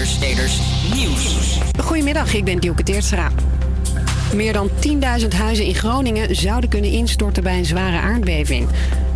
[0.00, 1.58] Nieuws.
[1.82, 3.30] Goedemiddag, ik ben Dielke Teertstra.
[4.34, 4.70] Meer dan
[5.20, 8.68] 10.000 huizen in Groningen zouden kunnen instorten bij een zware aardbeving.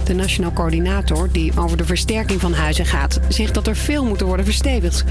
[0.04, 4.20] De Nationaal Coördinator, die over de versterking van huizen gaat, zegt dat er veel moet
[4.20, 5.04] worden verstevigd.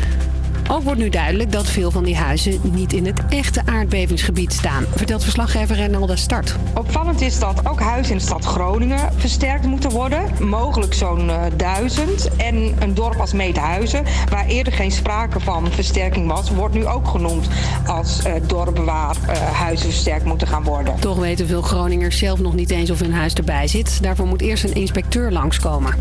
[0.70, 4.86] Ook wordt nu duidelijk dat veel van die huizen niet in het echte aardbevingsgebied staan,
[4.96, 6.56] vertelt verslaggever Renalda Start.
[6.74, 10.24] Opvallend is dat ook huizen in de stad Groningen versterkt moeten worden.
[10.40, 12.36] Mogelijk zo'n uh, duizend.
[12.36, 17.08] En een dorp als Meethuizen, waar eerder geen sprake van versterking was, wordt nu ook
[17.08, 17.48] genoemd
[17.86, 21.00] als uh, dorp waar uh, huizen versterkt moeten gaan worden.
[21.00, 24.04] Toch weten veel Groningers zelf nog niet eens of hun huis erbij zit.
[24.04, 25.94] Daarvoor moet eerst een inspecteur langskomen.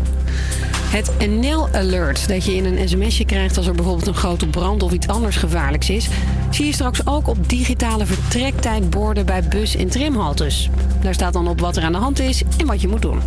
[0.93, 4.91] Het NL-alert dat je in een sms'je krijgt als er bijvoorbeeld een grote brand of
[4.91, 6.09] iets anders gevaarlijks is,
[6.49, 10.69] zie je straks ook op digitale vertrektijdborden bij bus- en tramhaltes.
[11.01, 13.19] Daar staat dan op wat er aan de hand is en wat je moet doen.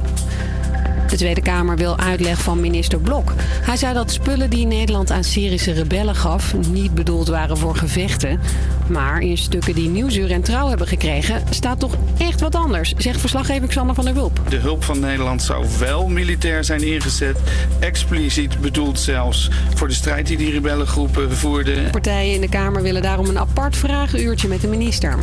[1.09, 3.33] De Tweede Kamer wil uitleg van minister Blok.
[3.38, 8.41] Hij zei dat spullen die Nederland aan Syrische rebellen gaf niet bedoeld waren voor gevechten.
[8.86, 13.20] Maar in stukken die Nieuwsuur en Trouw hebben gekregen staat toch echt wat anders, zegt
[13.20, 14.41] verslaggever Xander van der Wulp.
[14.48, 17.38] De hulp van Nederland zou wel militair zijn ingezet,
[17.78, 21.91] expliciet bedoeld zelfs voor de strijd die die rebellengroepen voerden.
[21.91, 25.19] Partijen in de Kamer willen daarom een apart vragenuurtje met de minister.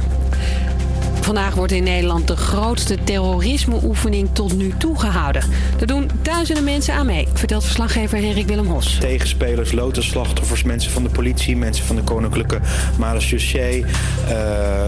[1.23, 5.43] Vandaag wordt in Nederland de grootste terrorismeoefening tot nu toe gehouden.
[5.80, 8.97] Er doen duizenden mensen aan mee, vertelt verslaggever Henrik Willem Hos.
[8.99, 12.59] Tegenspelers, lotenslachtoffers, mensen van de politie, mensen van de Koninklijke
[12.97, 13.80] Marechaussee.
[13.80, 13.88] Uh,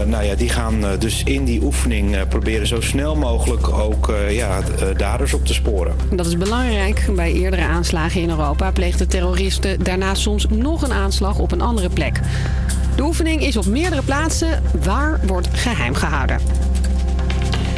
[0.06, 4.36] nou ja, die gaan dus in die oefening uh, proberen zo snel mogelijk ook uh,
[4.36, 4.60] ja,
[4.96, 5.96] daders op te sporen.
[6.12, 7.08] Dat is belangrijk.
[7.14, 11.88] Bij eerdere aanslagen in Europa pleegden terroristen daarna soms nog een aanslag op een andere
[11.88, 12.20] plek.
[12.96, 14.62] De oefening is op meerdere plaatsen.
[14.82, 16.40] Waar wordt geheim gehouden?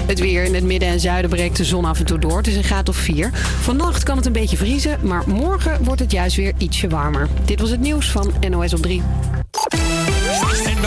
[0.07, 2.37] Het weer in het midden en zuiden breekt de zon af en toe door.
[2.37, 3.31] Het is een graad of 4.
[3.61, 7.29] Vannacht kan het een beetje vriezen, maar morgen wordt het juist weer ietsje warmer.
[7.45, 9.03] Dit was het nieuws van NOS op 3.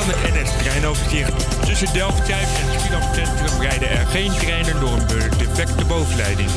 [0.06, 1.66] Het NS-treinoverzicht.
[1.66, 6.50] Tussen Delft-Zuid en Schiedam Centrum rijden er geen treinen door een defecte bovenleiding.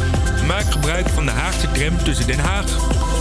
[0.47, 2.65] Maak gebruik van de Haagse tram tussen Den Haag,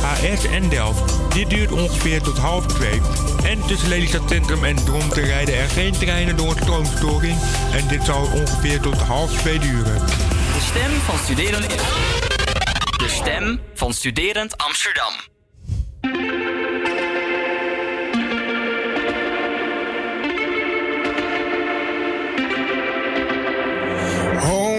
[0.01, 1.33] HS en Delft.
[1.33, 3.01] Dit duurt ongeveer tot half twee.
[3.44, 7.38] En tussen Lelystad Centrum en Dronten rijden er geen treinen door een stroomstoring.
[7.73, 10.00] En dit zal ongeveer tot half twee duren.
[10.53, 11.67] De stem van Studerend...
[12.97, 15.13] De stem van Studerend Amsterdam.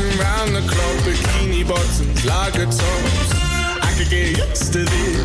[0.00, 3.34] Round the clock, bikini bottoms, lager tops.
[3.82, 5.21] I could get used to this.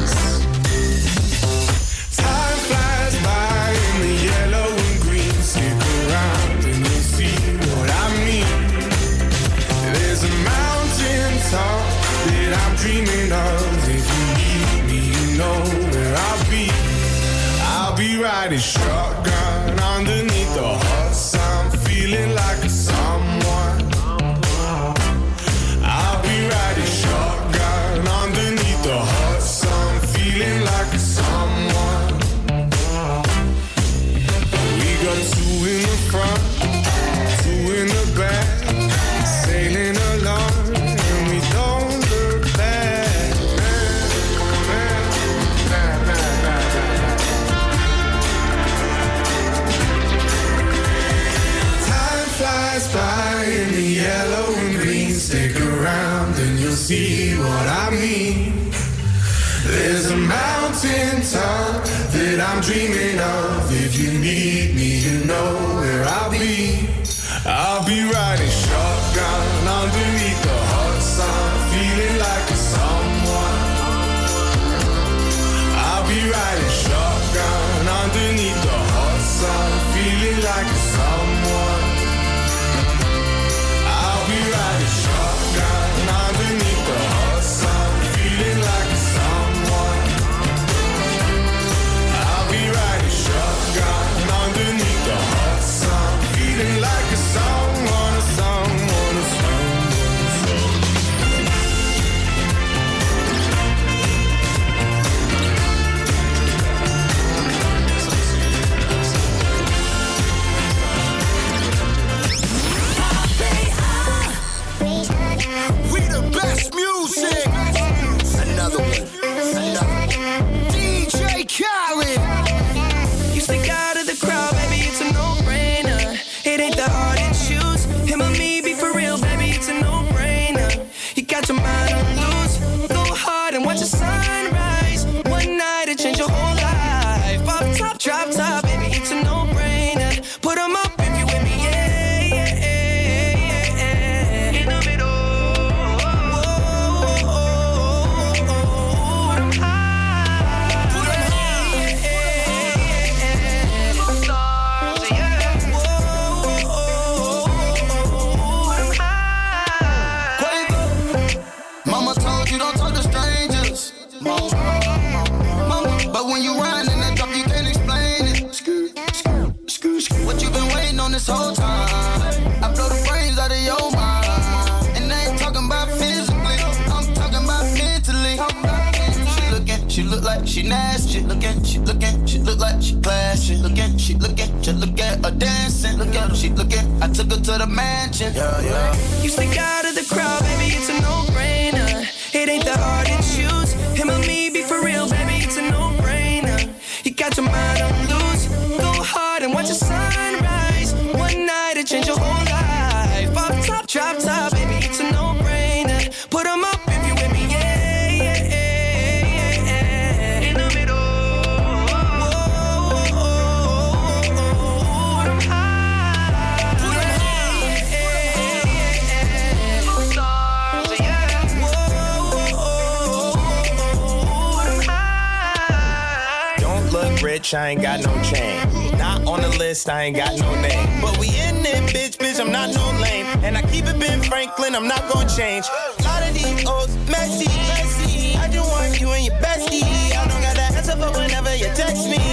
[227.27, 228.55] Rich, I ain't got no chain.
[228.97, 231.01] Not on the list, I ain't got no name.
[231.01, 233.25] But we in it, bitch, bitch, I'm not no lame.
[233.45, 235.65] And I keep it Ben Franklin, I'm not gonna change.
[236.05, 238.37] lot of these old messy, messy.
[238.37, 239.83] I just want you and your bestie.
[240.15, 242.26] I don't got the answer for whenever you text me.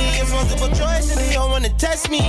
[0.55, 2.21] Multiple choice and they don't wanna test me.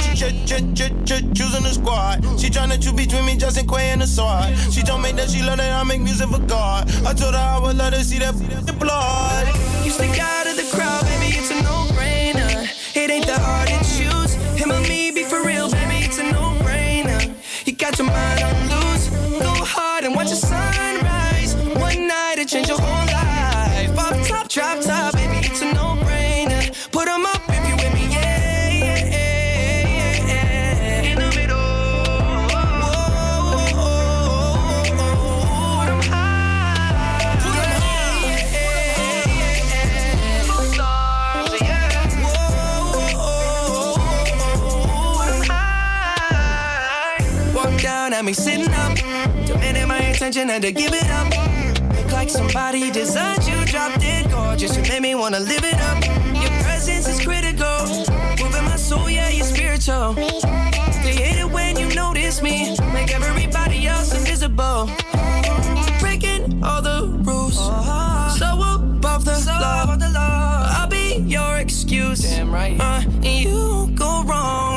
[0.00, 2.24] She ch ch ch ch choosing the squad.
[2.40, 4.56] She tryna choose between me, Justin Quay and the sword.
[4.72, 6.88] She told me that she love that I make music for God.
[7.04, 8.34] I told her I would let her see that
[8.78, 9.46] blood.
[9.84, 12.96] You stick out of the crowd, baby, it's a no-brainer.
[12.96, 14.32] It ain't that hard to choose.
[14.58, 14.70] Him
[50.20, 51.28] attention, had to give it up.
[51.96, 54.76] Look like somebody designed you, dropped it gorgeous.
[54.76, 56.04] You made me wanna live it up.
[56.42, 57.80] Your presence is critical,
[58.38, 60.12] moving my soul, yeah, you're spiritual.
[60.12, 64.90] They hate it when you notice me, make everybody else invisible.
[66.00, 67.56] Breaking all the rules,
[68.38, 68.46] so
[68.76, 70.66] above the law.
[70.76, 72.78] I'll be your excuse, damn right.
[72.78, 74.69] Uh, and you go wrong,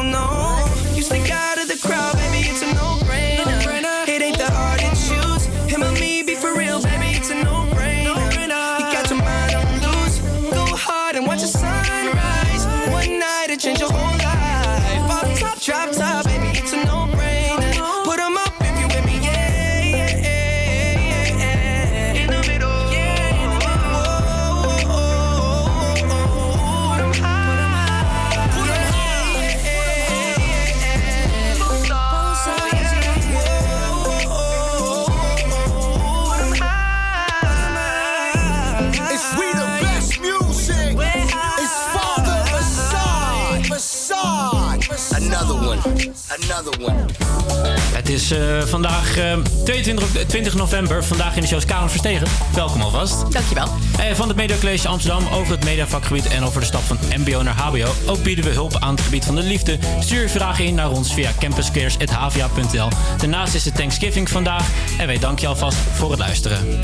[47.94, 51.04] Het is eh, vandaag eh, 22, 20 november.
[51.04, 52.28] Vandaag in de show is Karen Verstegen.
[52.54, 53.32] Welkom alvast.
[53.32, 53.68] Dankjewel.
[54.00, 57.42] Eh, van het Media College Amsterdam over het mediavakgebied en over de stap van MBO
[57.42, 57.94] naar HBO.
[58.06, 59.78] Ook bieden we hulp aan het gebied van de liefde.
[60.00, 62.90] Stuur je vragen in naar ons via campusqueers.havia.nl.
[63.18, 66.80] Daarnaast is het Thanksgiving vandaag en wij danken je alvast voor het luisteren.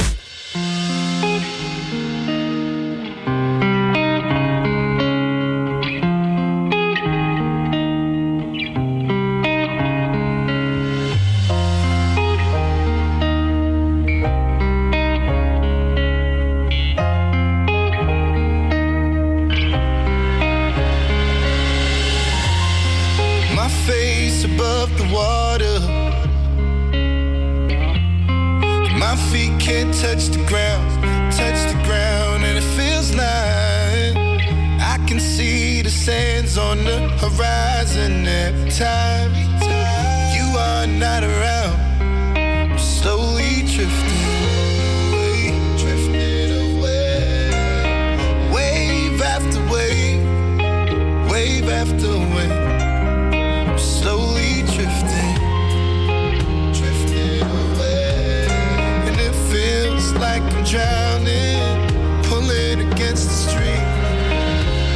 [63.00, 63.86] Against the stream,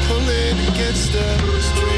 [0.08, 1.93] pulling against the stream.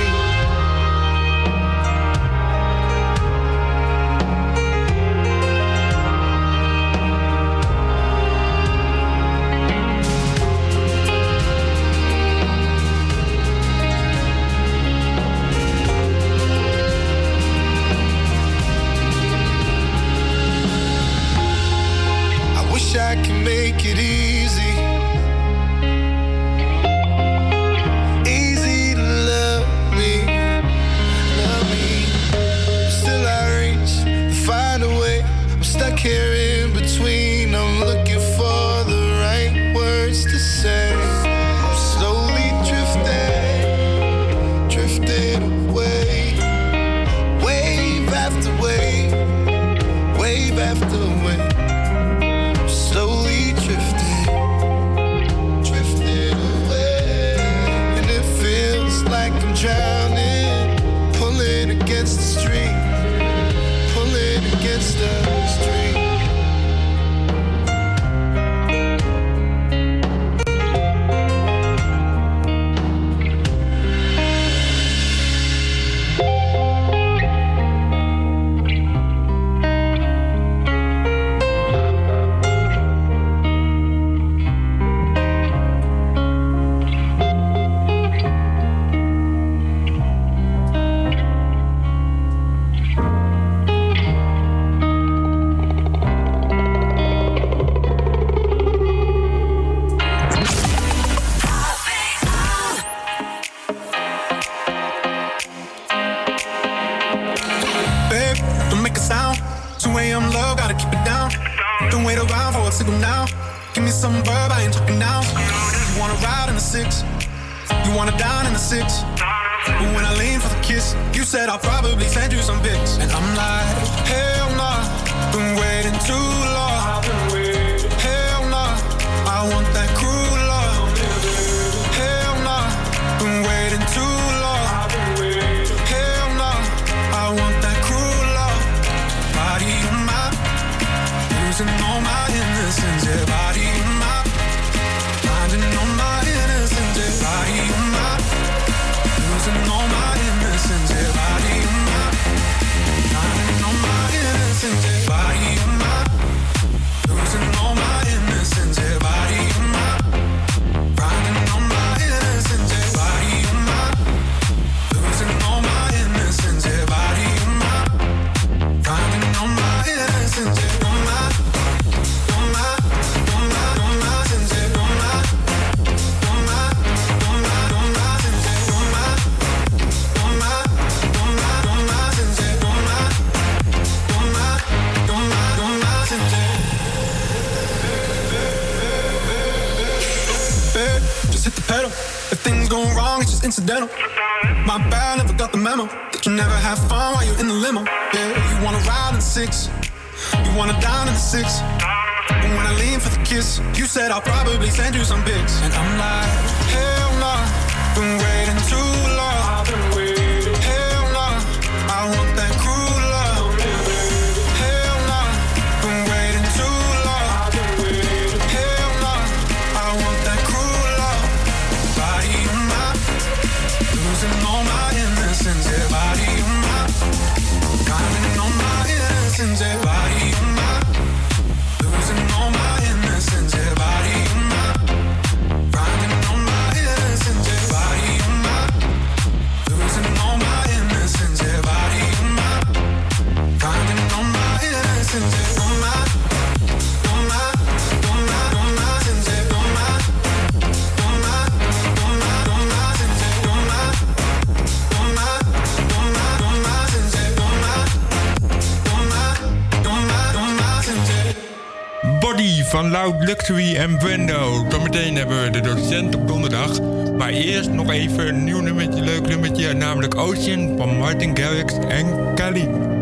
[263.05, 264.65] Nou, Luxury en Brando.
[264.69, 266.81] Zometeen hebben we de docent op donderdag.
[267.17, 269.73] Maar eerst nog even een nieuw nummertje, leuk nummertje.
[269.73, 272.94] Namelijk Ocean van Martin Garrix en Kali.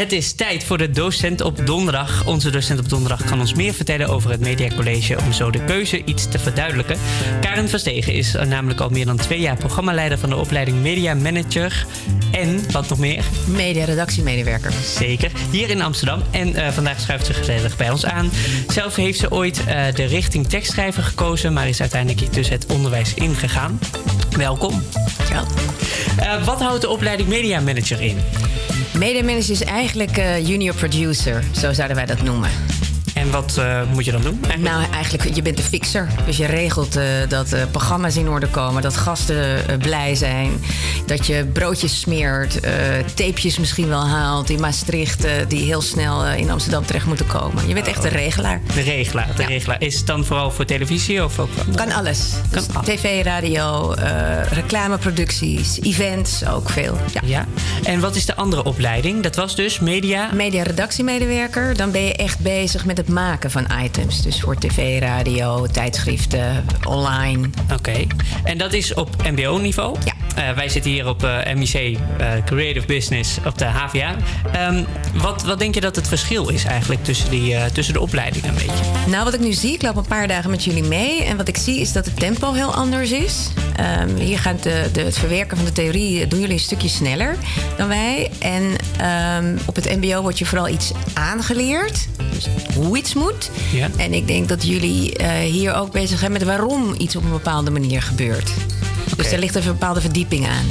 [0.00, 2.26] Het is tijd voor de docent op donderdag.
[2.26, 5.64] Onze docent op donderdag kan ons meer vertellen over het Media College om zo de
[5.64, 6.98] keuze iets te verduidelijken.
[7.40, 11.86] Karen Verstegen is namelijk al meer dan twee jaar programmaleider van de opleiding Media Manager.
[12.30, 13.24] En wat nog meer?
[13.46, 14.72] Media redactiemedewerker.
[14.84, 16.22] Zeker, hier in Amsterdam.
[16.30, 18.30] En eh, vandaag schuift ze gezellig bij ons aan.
[18.68, 23.14] Zelf heeft ze ooit eh, de richting tekstschrijver gekozen, maar is uiteindelijk tussen het onderwijs
[23.14, 23.78] ingegaan.
[24.36, 24.82] Welkom.
[25.30, 25.44] Ja.
[26.16, 28.18] Eh, wat houdt de opleiding Media Manager in?
[29.00, 32.50] Media manager is eigenlijk eh, junior producer, zo zouden wij dat noemen.
[33.20, 34.40] En wat eh, moet je dan doen?
[34.58, 36.08] Nou, eigenlijk, je bent de fixer.
[36.26, 40.50] Dus je regelt eh, dat eh, programma's in orde komen, dat gasten eh, blij zijn,
[41.06, 42.72] dat je broodjes smeert, eh,
[43.14, 47.26] tapejes misschien wel haalt in Maastricht, eh, die heel snel eh, in Amsterdam terecht moeten
[47.26, 47.68] komen.
[47.68, 48.60] Je bent echt de regelaar.
[48.74, 49.82] De regelaar, de regelaar.
[49.82, 52.30] Is het dan vooral voor televisie of ook Kan alles.
[52.50, 56.98] Dus TV, radio, eh, reclameproducties, events, ook veel.
[57.12, 57.20] Ja.
[57.24, 57.46] Ja.
[57.84, 59.22] En wat is de andere opleiding?
[59.22, 60.28] Dat was dus media...
[60.32, 61.76] Media redactiemedewerker.
[61.76, 64.22] Dan ben je echt bezig met het maken van items.
[64.22, 67.50] Dus voor tv, radio, tijdschriften, online.
[67.72, 68.06] Oké.
[68.44, 69.96] En dat is op MBO-niveau?
[70.04, 70.12] Ja.
[70.34, 74.16] Eh, wij zitten hier op eh, MIC eh, Creative Business op de HVA.
[74.52, 78.48] Ehm, wat, wat denk je dat het verschil is eigenlijk tussen, die, tussen de opleidingen
[78.48, 78.84] een beetje?
[79.06, 81.24] Nou, wat ik nu zie, ik loop een paar dagen met jullie mee.
[81.24, 83.48] En wat ik zie is dat het tempo heel anders is.
[83.76, 87.36] Ehm, hier gaat de, de, het verwerken van de theorie, doen jullie een stukje sneller
[87.76, 88.30] dan wij.
[88.38, 92.08] En ehm, op het MBO wordt je vooral iets aangeleerd.
[92.32, 93.50] Dus hoe moet.
[93.72, 93.88] Ja.
[93.96, 97.30] En ik denk dat jullie eh, hier ook bezig zijn met waarom iets op een
[97.30, 98.50] bepaalde manier gebeurt.
[99.16, 100.66] Dus er ligt een bepaalde verdieping aan.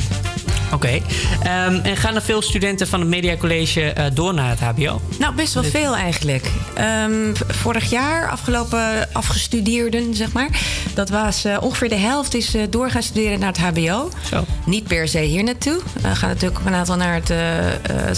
[0.74, 1.00] Oké.
[1.44, 5.02] Ehm, en gaan er veel studenten van het Media College eh, door naar het HBO?
[5.20, 6.52] Nou, best wel veel eigenlijk.
[6.74, 10.50] Ehm, vorig jaar, afgelopen afgestudeerden, zeg maar.
[10.94, 14.10] Dat was eh, ongeveer de helft is eh, door gaan studeren naar het HBO.
[14.30, 14.46] Zo.
[14.66, 15.80] Niet per se hier naartoe.
[16.02, 17.34] We gaan natuurlijk ook een aantal naar het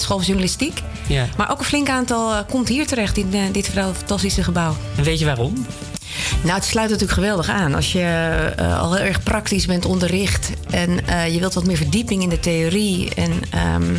[0.00, 0.82] School van Journalistiek.
[1.06, 1.26] Ja.
[1.36, 4.76] Maar ook een flink aantal komt hier terecht in dit fantastische gebouw.
[4.96, 5.66] En weet je waarom?
[6.42, 7.74] Nou, het sluit natuurlijk geweldig aan.
[7.74, 8.00] Als je
[8.56, 12.28] eh, al heel erg praktisch bent onderricht en eh, je wilt wat meer verdieping in
[12.28, 13.96] de theorie en ehm,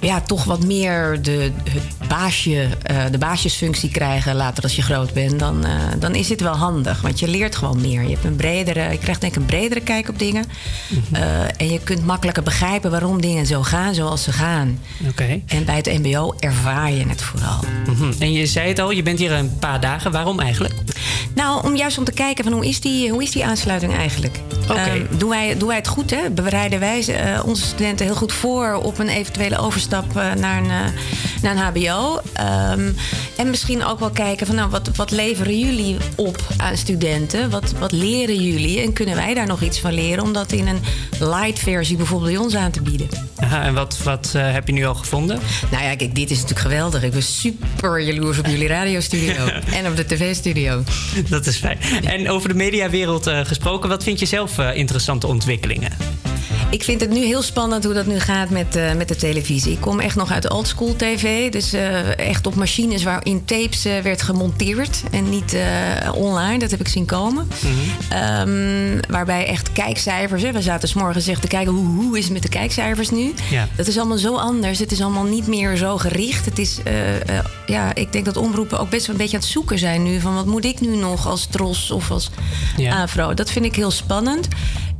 [0.00, 1.52] ja, toch wat meer de,
[2.10, 6.40] baasje, eh, de baasjesfunctie krijgen later als je groot bent, dan, eh, dan is dit
[6.40, 7.00] wel handig.
[7.00, 8.02] Want je leert gewoon meer.
[8.02, 10.44] Je, hebt een bredere, je krijgt denk ik een bredere kijk op dingen.
[11.12, 14.78] Eh, en je kunt makkelijker begrijpen waarom dingen zo gaan zoals ze gaan.
[15.46, 17.64] En bij het MBO ervaar je het vooral.
[17.86, 18.12] Mhm.
[18.18, 20.12] En je zei het al, je bent hier een paar dagen.
[20.12, 20.74] Waarom eigenlijk?
[21.34, 24.40] Nou, om juist om te kijken van hoe is die, hoe is die aansluiting eigenlijk?
[24.62, 24.72] Oké.
[24.72, 26.10] Ehm, doen, wij, doen wij het goed?
[26.10, 26.30] Hè?
[26.30, 27.04] Bereiden wij
[27.44, 30.92] onze studenten heel goed voor op een eventuele overstap naar, een,
[31.42, 31.99] naar een HBO?
[32.32, 32.92] Ehm,
[33.36, 37.50] en misschien ook wel kijken van nou, wat, wat leveren jullie op aan studenten?
[37.50, 38.80] Wat, wat leren jullie?
[38.80, 40.80] En kunnen wij daar nog iets van leren om dat in een
[41.20, 43.08] light versie bijvoorbeeld bij ons aan te bieden?
[43.36, 45.38] Aha, en wat, wat eh, heb je nu al gevonden?
[45.70, 47.02] Nou ja, kijk, dit is natuurlijk geweldig.
[47.02, 49.46] Ik ben super jaloers op jullie radiostudio
[49.78, 50.82] en op de tv-studio.
[51.28, 51.78] Dat is fijn.
[52.04, 55.92] En over de mediawereld eh, gesproken, wat vind je zelf eh, interessante ontwikkelingen?
[56.70, 59.72] Ik vind het nu heel spannend hoe dat nu gaat met, eh, met de televisie.
[59.72, 61.50] Ik kom echt nog uit oldschool tv.
[61.50, 65.02] Dus eh, echt op machines waarin tapes eh, werd gemonteerd.
[65.10, 65.56] En niet
[66.14, 67.48] online, dat heb ik zien komen.
[68.08, 70.42] Ehm, waarbij echt kijkcijfers...
[70.42, 73.10] Hè, we zaten s morgens echt te kijken hoe, hoe is het met de kijkcijfers
[73.10, 73.32] nu.
[73.50, 73.68] Ja.
[73.76, 74.78] Dat is allemaal zo anders.
[74.78, 76.44] Het is allemaal niet meer zo gericht.
[76.44, 76.78] Het is,
[77.66, 80.20] ja, ik denk dat omroepen ook best wel een beetje aan het zoeken zijn nu.
[80.20, 82.30] Van wat moet ik nu nog als Tros of als
[82.76, 83.02] Ja.
[83.02, 83.34] Afro?
[83.34, 84.48] Dat vind ik heel spannend.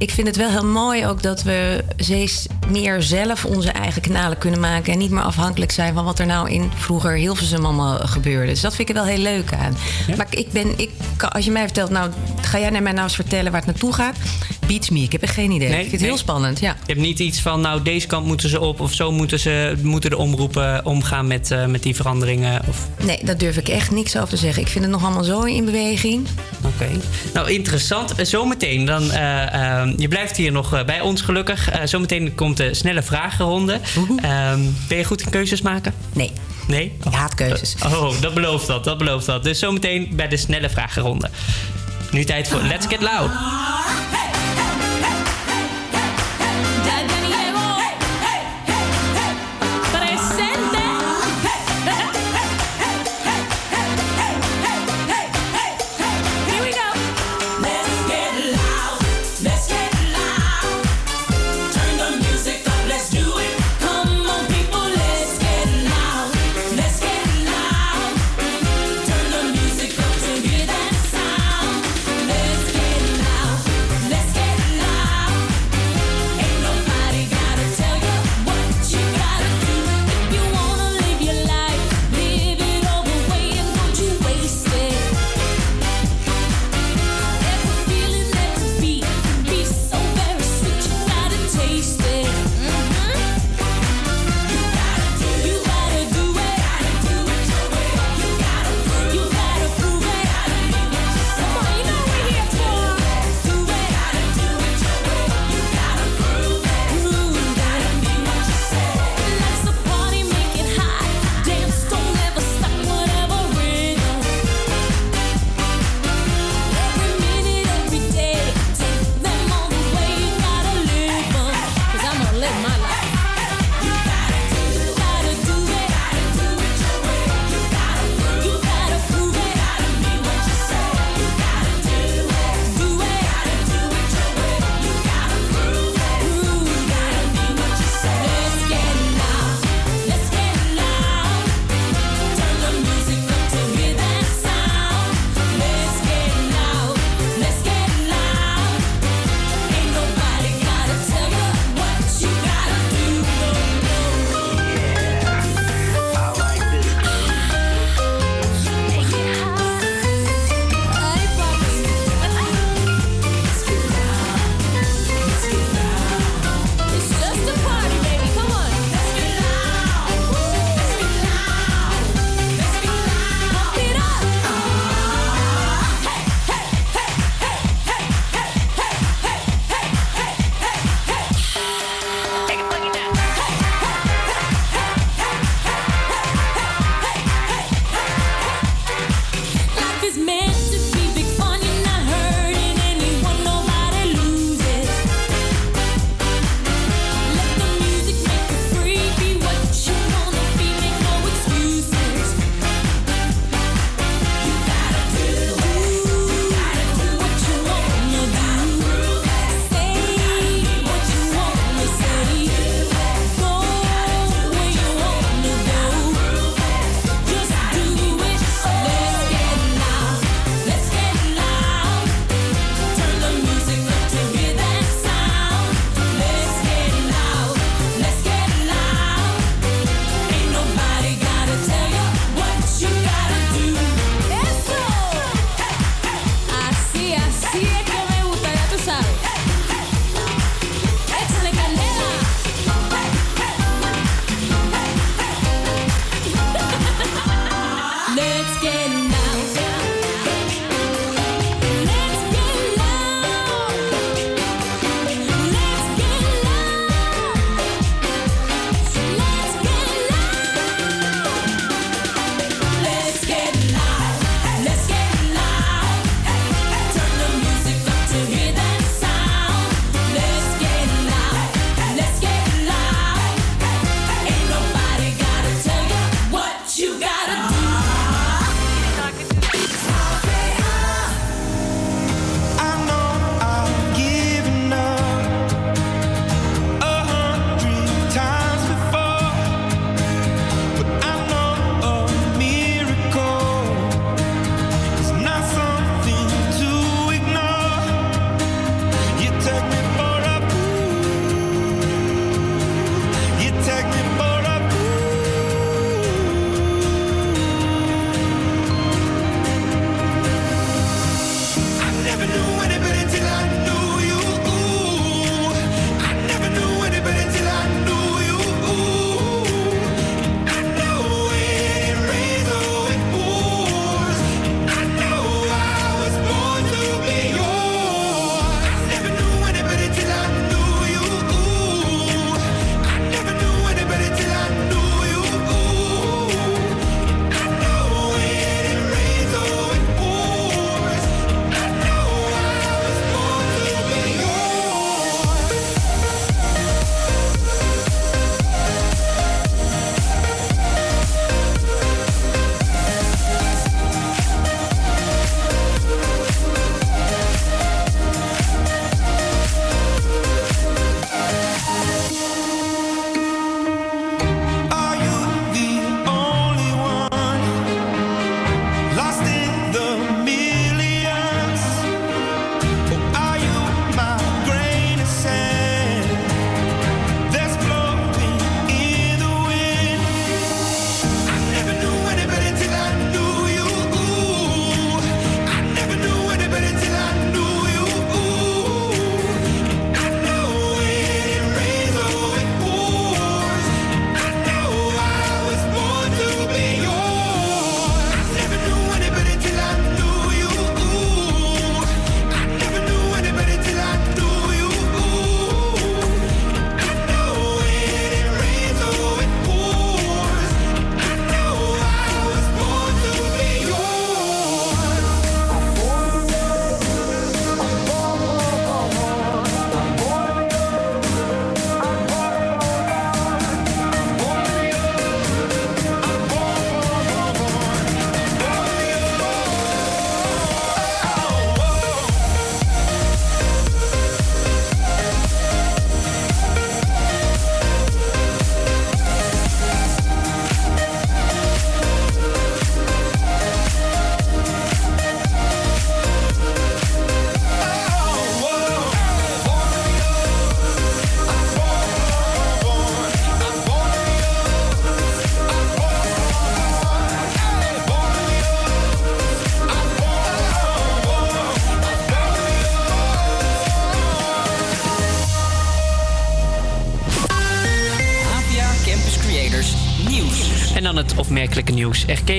[0.01, 4.39] Ik vind het wel heel mooi ook dat we steeds meer zelf onze eigen kanalen
[4.39, 4.93] kunnen maken.
[4.93, 8.51] En niet meer afhankelijk zijn van wat er nou in vroeger Hilversum allemaal gebeurde.
[8.51, 9.77] Dus dat vind ik er wel heel leuk aan.
[10.17, 10.91] Maar ik ben, ik,
[11.29, 12.11] als je mij vertelt, nou
[12.41, 14.17] ga jij naar mij nou eens vertellen waar het naartoe gaat?
[14.71, 15.69] Me, ik heb echt geen idee.
[15.69, 16.11] Nee, ik vind het nee.
[16.11, 16.69] heel spannend, ja.
[16.87, 18.81] Je hebt niet iets van, nou, deze kant moeten ze op...
[18.81, 22.61] of zo moeten, ze, moeten de omroepen omgaan met, eh, met die veranderingen?
[22.69, 22.89] Of...
[23.05, 24.63] Nee, daar durf ik echt niks over te zeggen.
[24.63, 26.27] Ik vind het nog allemaal zo in beweging.
[26.65, 26.89] Oké.
[27.35, 28.15] Nou, interessant.
[28.15, 29.11] Eh, Zometeen dan...
[29.11, 31.71] eh, eh, je blijft hier nog eh, bij ons, gelukkig.
[31.71, 33.81] Eh, zometeen komt de snelle vragenronde.
[34.23, 35.95] Ehm, ben je goed in keuzes maken?
[36.13, 36.31] Nee.
[36.67, 36.93] Nee?
[37.05, 37.75] Ik haat keuzes.
[37.85, 39.45] Oh, dat belooft dat, dat belooft dat.
[39.45, 41.31] Dus zometeen bij de snelle vragenronde.
[42.11, 43.31] Nu tijd voor Let's Get Loud.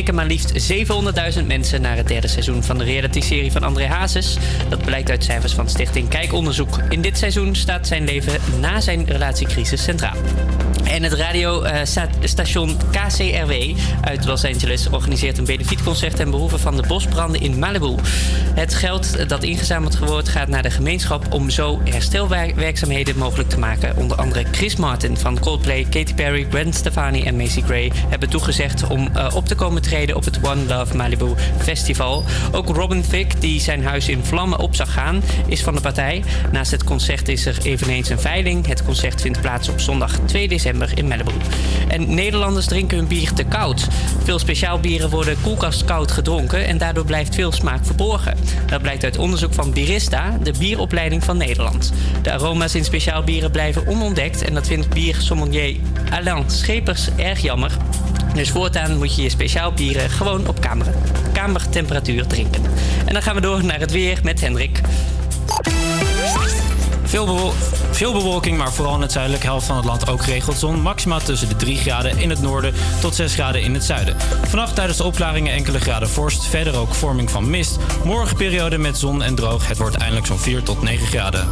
[0.01, 0.71] Keken maar liefst
[1.39, 4.37] 700.000 mensen naar het derde seizoen van de reality-serie van André Hazes.
[4.69, 6.79] Dat blijkt uit cijfers van Stichting Kijkonderzoek.
[6.89, 10.17] In dit seizoen staat zijn leven na zijn relatiecrisis centraal.
[10.91, 13.53] En het radiostation KCRW
[14.01, 17.95] uit Los Angeles organiseert een benefietconcert ten behoeve van de bosbranden in Malibu.
[18.55, 23.97] Het geld dat ingezameld wordt gaat naar de gemeenschap om zo herstelwerkzaamheden mogelijk te maken.
[23.97, 28.87] Onder andere Chris Martin van Coldplay, Katy Perry, Gwen Stefani en Macy Gray hebben toegezegd
[28.87, 32.23] om eh, op te komen treden op het One Love Malibu Festival.
[32.51, 36.23] Ook Robin Thicke, die zijn huis in vlammen op zag gaan, is van de partij.
[36.51, 38.67] Naast het concert is er eveneens een veiling.
[38.67, 41.31] Het concert vindt plaats op zondag 2 december in Malibu.
[41.87, 43.87] En Nederlanders drinken hun bier te koud.
[44.23, 48.37] Veel speciaalbieren worden koelkastkoud gedronken en daardoor blijft veel smaak verborgen.
[48.65, 51.93] Dat blijkt uit onderzoek van Birista, de bieropleiding van Nederland.
[52.21, 55.75] De aroma's in speciaalbieren blijven onontdekt en dat vindt biersommelier
[56.09, 57.71] Alain Schepers erg jammer.
[58.33, 60.87] Dus voortaan moet je je speciaal bieren gewoon op kamer,
[61.33, 62.61] kamertemperatuur drinken.
[63.05, 64.81] En dan gaan we door naar het weer met Hendrik.
[67.03, 67.53] Veel,
[67.91, 70.81] veel bewolking, maar vooral in het zuidelijke helft van het land ook geregeld zon.
[70.81, 74.15] Maximaal tussen de 3 graden in het noorden tot 6 graden in het zuiden.
[74.47, 76.45] Vannacht tijdens de opklaringen enkele graden vorst.
[76.45, 77.77] Verder ook vorming van mist.
[78.03, 79.67] Morgen periode met zon en droog.
[79.67, 81.47] Het wordt eindelijk zo'n 4 tot 9 graden.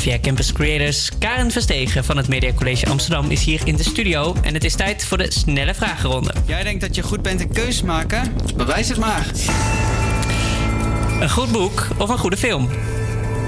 [0.00, 1.10] HVA Campus Creators.
[1.18, 4.34] Karen Verstegen van het Media College Amsterdam is hier in de studio.
[4.42, 6.32] En het is tijd voor de snelle vragenronde.
[6.46, 8.34] Jij denkt dat je goed bent in keuzes maken?
[8.56, 9.26] Bewijs het maar.
[11.20, 12.68] Een goed boek of een goede film?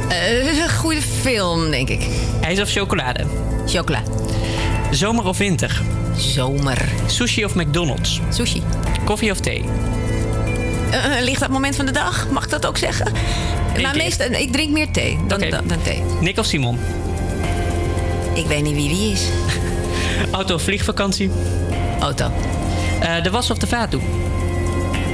[0.09, 2.07] Eh, een goede film, denk ik.
[2.41, 3.25] IJs of chocolade?
[3.67, 4.03] Chocola.
[4.91, 5.83] Zomer of winter?
[6.17, 6.79] Zomer.
[7.07, 8.21] Sushi of McDonald's?
[8.31, 8.63] Sushi.
[9.05, 9.65] Koffie of thee?
[10.91, 12.29] Eh, eh, ligt dat moment van de dag?
[12.31, 13.13] Mag ik dat ook zeggen?
[13.81, 16.03] Maar meestal, ik drink meer thee dan, dan, dan thee.
[16.21, 16.79] Nick of Simon?
[18.35, 19.23] Ik weet niet wie wie is.
[20.31, 21.31] Auto of vliegvakantie?
[22.01, 22.31] Auto.
[23.01, 24.03] Eh, de was of de vaat doen?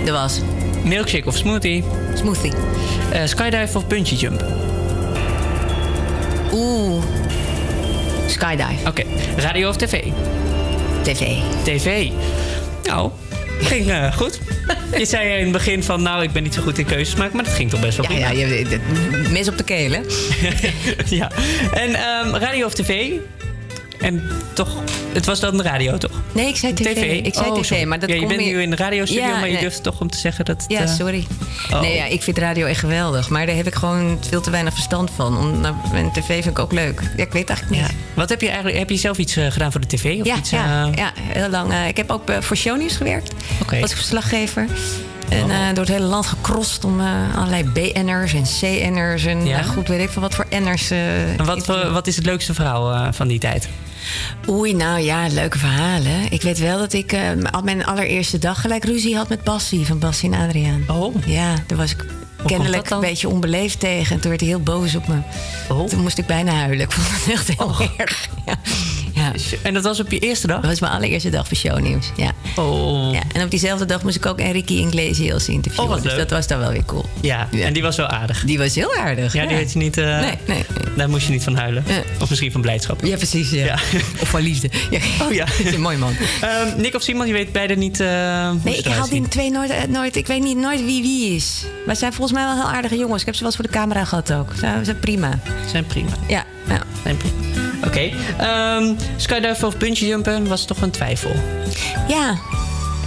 [0.04, 0.40] De was.
[0.84, 1.84] Milkshake of smoothie?
[2.14, 2.52] Smoothie.
[3.12, 4.44] Eh, skydive of bungee jump?
[6.52, 7.02] Oeh.
[8.26, 8.86] Skydive.
[8.86, 9.02] Oké.
[9.36, 10.04] Radio of tv?
[11.02, 11.36] TV.
[11.62, 12.10] TV.
[12.84, 13.10] Nou,
[13.60, 14.40] ging eh, goed.
[14.96, 17.36] Je zei in het begin van, nou, ik ben niet zo goed in keuzes maken,
[17.36, 18.40] maar dat ging toch best wel Ja, prima.
[18.42, 18.78] ja, je,
[19.30, 20.00] mes op de keel, hè?
[21.16, 21.30] ja.
[21.72, 23.10] En ehm, radio of tv?
[23.98, 24.22] En
[24.52, 24.68] toch,
[25.12, 26.10] het was dan de radio, toch?
[26.32, 26.86] Nee, ik zei tv.
[27.24, 27.84] Ik zei Oh, tv, sorry.
[27.84, 29.60] maar dat ja, je bent meer- nu in de radiostudio, Ja, maar je nee.
[29.60, 30.70] durft toch om te zeggen dat het...
[30.70, 31.26] Ja, eh, sorry.
[31.72, 31.80] Oh.
[31.80, 33.28] Nee, ja, ik vind radio echt geweldig.
[33.28, 35.38] Maar daar heb ik gewoon veel te weinig verstand van.
[35.38, 37.00] Om, nou, en tv vind ik ook leuk.
[37.16, 37.90] Ja, ik weet het eigenlijk niet.
[38.14, 38.78] Wat heb je eigenlijk...
[38.78, 40.20] Heb je zelf iets eh, gedaan voor de tv?
[40.20, 41.72] Of Ja, iets, ja, eh, ja, heel lang.
[41.72, 43.32] Eh, ik heb ook eh, voor shownieuws gewerkt.
[43.70, 44.66] Ik verslaggever.
[45.28, 45.50] En Oh.
[45.50, 49.24] eh, door het hele land gecrossed om eh, allerlei BN'ers en CN'ers.
[49.24, 49.62] En Ja?
[49.62, 50.90] goed, weet ik van wat voor N'ers.
[50.90, 53.68] En wat, wat is het leukste verhaal van die tijd?
[54.48, 56.20] Oei, nou ja, leuke verhalen.
[56.32, 57.16] Ik weet wel dat ik
[57.50, 60.84] al mijn allereerste dag gelijk ruzie had met Bassie van Bassie en Adriaan.
[60.86, 61.14] Oh.
[61.26, 62.04] Ja, daar was ik
[62.46, 64.14] kennelijk een beetje onbeleefd tegen.
[64.14, 65.16] En toen werd hij heel boos op me.
[65.68, 65.88] Oh.
[65.88, 66.80] Toen moest ik bijna huilen.
[66.80, 68.28] Ik vond het echt heel erg.
[68.46, 68.54] Ja.
[69.34, 69.56] Ja.
[69.62, 70.60] En dat was op je eerste dag?
[70.60, 72.10] Dat was mijn allereerste dag voor shownieuws.
[72.16, 72.32] Ja.
[72.56, 73.12] Oh.
[73.12, 75.88] Ja, en op diezelfde dag moest ik ook Enrique Iglesias interviewen.
[75.88, 77.04] Oh, wat dus dat was dan wel weer cool.
[77.20, 78.44] Ja, en die was wel aardig.
[78.44, 79.32] Die was heel aardig.
[79.32, 79.96] Ja, die had je niet...
[79.98, 80.64] eh, Nee, nee,
[80.96, 81.84] Daar moest je niet van huilen.
[82.20, 83.04] Of misschien van blijdschap.
[83.04, 83.50] Ja, precies.
[83.50, 83.74] Ja.
[84.22, 84.70] Of van liefde.
[84.90, 84.98] Ja.
[85.26, 85.44] Oh ja.
[85.58, 86.12] Dat is een mooi man.
[86.40, 88.00] Ehm, Nick of Simon, je weet beide niet...
[88.00, 90.16] eh, Nee, ik haal die twee nooit, eh, nooit.
[90.16, 91.64] Ik weet niet nooit wie wie is.
[91.86, 93.20] Maar ze zijn volgens mij wel heel aardige jongens.
[93.20, 94.48] Ik heb ze wel eens voor de camera gehad ook.
[94.52, 95.38] Ze ze zijn prima.
[95.70, 96.10] Zijn prima.
[96.28, 96.44] Ja.
[96.68, 96.82] ja.
[97.02, 97.37] Zijn prima.
[97.86, 98.10] Oké.
[98.38, 101.32] Ehm, skydiven of bungee jumpen was toch een twijfel.
[102.08, 102.36] Ja.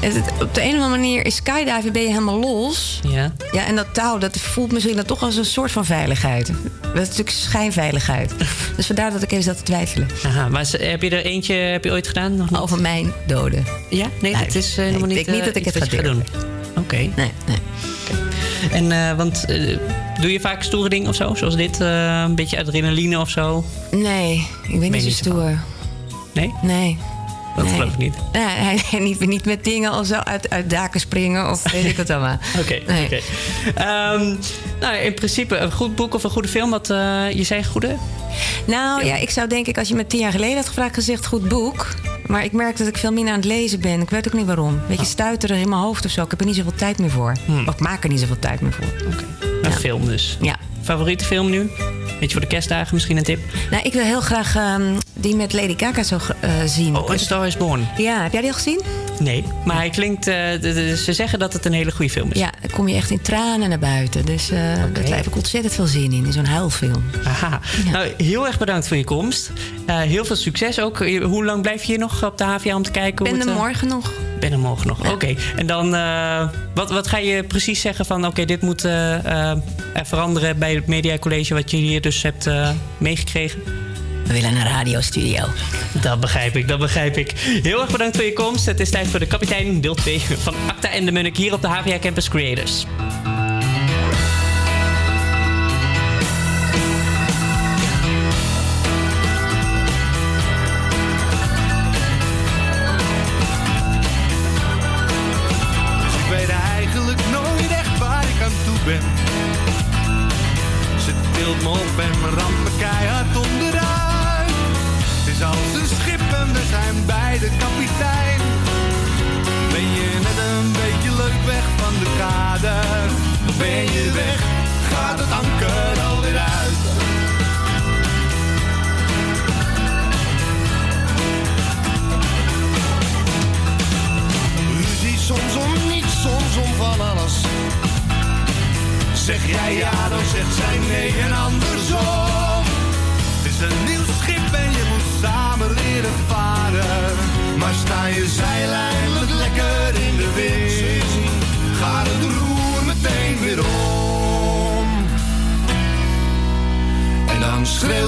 [0.02, 3.00] Het- het- op de een of andere manier is skydiven ben je helemaal los.
[3.08, 3.34] Ja.
[3.52, 6.48] Ja, en dat touw, dat voelt misschien dan toch als een soort van veiligheid.
[6.82, 8.32] Dat is natuurlijk schijnveiligheid.
[8.76, 10.08] dus vandaar dat ik even zat te twijfelen.
[10.26, 12.36] Aha, maar heb je er eentje heb je ooit gedaan?
[12.36, 12.60] Nog niet?
[12.60, 13.66] Over mijn doden.
[13.90, 14.08] Ja?
[14.22, 15.90] Nee, Nee, dat is eh, nee, nog ik niet denk niet eh, dat ik het
[15.94, 16.24] ga doen.
[16.78, 16.96] Oké.
[16.96, 17.58] Nee, nee.
[18.72, 19.46] En, eh, want
[20.22, 21.34] doe je vaak stoere dingen of zo?
[21.36, 21.82] Zoals dit?
[21.82, 23.64] eh, een beetje adrenaline of zo?
[23.92, 25.60] Nee, ik ben niet zo stoer.
[26.34, 26.54] Nee?
[26.62, 26.98] Nee.
[27.56, 27.74] Dat Nee.
[27.74, 28.14] geloof ik niet.
[28.32, 31.86] Nee, hij- hij- niet, niet met dingen of zo uit, uit daken springen of weet
[31.86, 32.38] ik wat allemaal.
[32.62, 33.06] Oké, Nee.
[33.06, 33.20] oké.
[33.76, 34.36] Ehm,
[34.80, 36.70] nou, in principe een goed boek of een goede film.
[36.70, 37.96] Wat, eh, je zei goede?
[38.66, 41.26] Nou ja, ik zou denk ik, als je me tien jaar geleden had gevraagd, gezegd
[41.26, 41.88] goed boek.
[42.32, 44.02] Maar ik merk dat ik veel minder aan het lezen ben.
[44.02, 44.74] Ik weet ook niet waarom.
[44.74, 46.24] Een beetje stuiterig in mijn hoofd of zo.
[46.24, 47.36] Ik heb er niet zoveel tijd meer voor.
[47.68, 48.86] Of ik maak er niet zoveel tijd meer voor.
[49.62, 50.38] Een film dus.
[50.42, 50.56] Ja.
[50.82, 51.70] Favoriete film nu?
[52.20, 53.40] Beetje voor de kerstdagen misschien een tip?
[53.72, 56.96] Nou, ik wil heel graag ehm, die met Lady Gaga zo eh, zien.
[56.96, 57.88] Oh, A Star is Born.
[57.98, 58.82] Ja, heb jij die al gezien?
[59.24, 60.28] Nee, maar hij klinkt...
[60.28, 60.36] eh,
[60.96, 62.40] ze zeggen dat het een hele goede film is.
[62.40, 64.26] Ja, dan kom je echt in tranen naar buiten.
[64.26, 64.60] Dus eh
[64.94, 66.26] daar heb ik ontzettend veel zin in.
[66.26, 67.04] In zo'n huilfilm.
[67.24, 67.60] Aha.
[67.92, 69.52] Nou, heel erg bedankt voor je komst.
[69.86, 70.98] Eh, heel veel succes ook.
[71.24, 73.26] Hoe lang blijf je hier nog op de HVA om te kijken?
[73.26, 74.12] Ik ben er morgen nog.
[74.40, 75.12] ben er morgen nog.
[75.12, 75.36] Oké.
[75.56, 75.92] En dan,
[76.74, 78.26] wat, wat ga je precies zeggen van...
[78.26, 78.82] oké, dit moet
[80.04, 81.54] veranderen bij het Media College...
[81.54, 82.50] wat je hier dus hebt
[82.98, 83.62] meegekregen?
[84.26, 85.44] We willen een radiostudio.
[86.02, 87.32] Dat begrijp ik, dat begrijp ik.
[87.64, 88.66] Heel erg bedankt voor je komst.
[88.66, 91.38] Het is tijd voor de kapitein deel 2 van Acta en de Munnik...
[91.38, 92.86] hier op de HVA Campus Creators.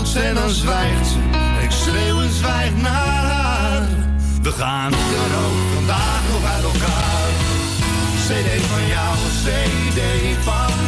[0.03, 1.17] huilt en dan zwijgt ze.
[1.63, 3.87] Ik schreeuw en zwijg naar haar.
[4.41, 7.29] We gaan er ook vandaag nog uit elkaar.
[8.25, 10.01] CD van jou, CD
[10.43, 10.82] van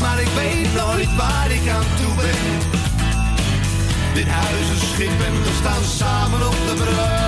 [0.00, 2.74] maar ik weet nooit waar ik aan toe ben.
[4.14, 7.24] Dit huis is schip en we staan samen op de brug.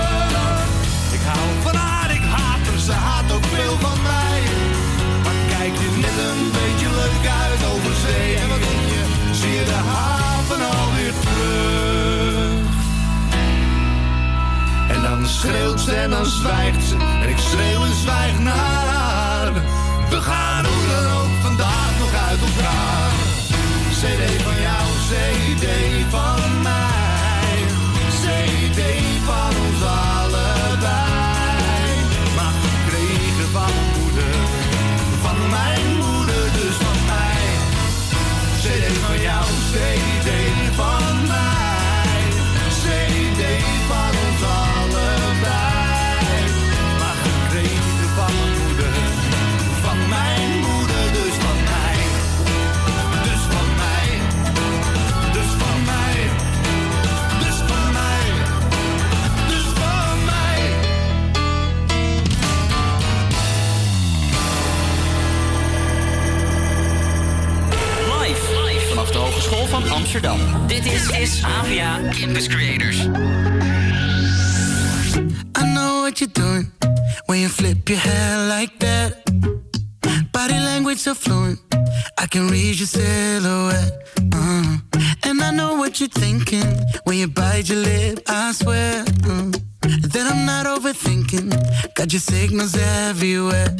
[1.11, 4.41] Ik hou van haar, ik haat haar, ze haat ook veel van mij.
[5.23, 9.53] Maar kijk je net een beetje leuk uit over zee en wat denk je, zie
[9.53, 12.67] je de haven alweer terug.
[14.89, 19.53] En dan schreeuwt ze en dan zwijgt ze en ik schreeuw en zwijg naar haar.
[20.09, 21.38] We gaan hoe dan ook
[22.59, 23.13] vraag.
[23.99, 25.65] CD van jou, CD
[26.09, 27.57] van mij,
[28.21, 28.81] CD
[29.25, 30.08] van ons allen.
[82.29, 83.91] can read your silhouette.
[84.33, 84.77] Uh-huh.
[85.23, 86.65] And I know what you're thinking
[87.05, 89.03] when you bite your lip, I swear.
[89.03, 89.51] Uh-huh.
[89.83, 91.49] Uh, that I'm not overthinking.
[91.95, 93.75] Got your signals everywhere.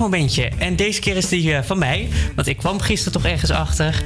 [0.00, 0.50] Leermomentje.
[0.58, 2.08] En deze keer is die eh, van mij.
[2.34, 4.02] Want ik kwam gisteren toch ergens achter.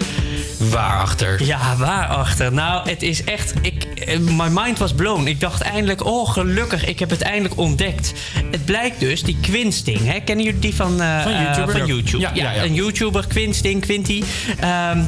[0.58, 1.44] Waarachter?
[1.44, 2.52] Ja, waarachter?
[2.52, 3.54] Nou, het is echt...
[3.60, 5.26] Ik, eh, my mind was blown.
[5.26, 8.12] Ik dacht eindelijk, oh gelukkig, ik heb het eindelijk ontdekt.
[8.50, 10.20] Het blijkt dus, die Quinsting, hè?
[10.20, 11.78] kennen jullie die van, eh, Van YouTuber?
[11.78, 12.18] van YouTube?
[12.18, 12.64] Ja, ja, ja.
[12.64, 14.22] een YouTuber, Quinsting, Quinty.
[14.60, 15.00] Ehm,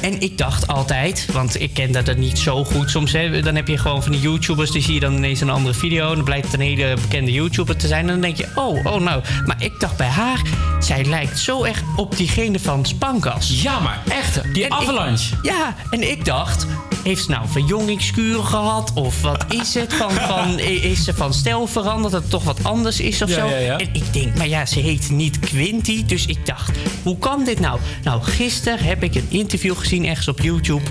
[0.00, 3.12] en ik dacht altijd, want ik ken dat niet zo goed soms.
[3.12, 5.74] Hè, dan heb je gewoon van die YouTubers, die zie je dan ineens een andere
[5.74, 6.08] video.
[6.08, 8.00] En dan blijkt het een hele bekende YouTuber te zijn.
[8.00, 9.22] En dan denk je, oh, oh nou.
[9.46, 10.42] Maar ik dacht bij haar,
[10.78, 13.62] zij lijkt zo erg op diegene van Spankas.
[13.62, 15.34] Ja, maar echt, die Avalanche.
[15.42, 16.66] ja, en ik dacht,
[17.04, 18.92] heeft ze nou een verjongingskuur gehad?
[18.94, 19.94] Of wat is het?
[19.94, 20.58] Van, van,
[20.92, 22.12] is ze van stijl veranderd?
[22.12, 23.46] Dat het toch wat anders is of Ja, zo?
[23.46, 23.76] ja, ja.
[23.78, 26.04] En ik denk, maar ja, ze heet niet Quinty.
[26.04, 26.70] Dus ik dacht,
[27.02, 27.80] hoe kan dit nou?
[28.02, 30.82] Nou, gisteren heb ik een interview gezien ergens op YouTube.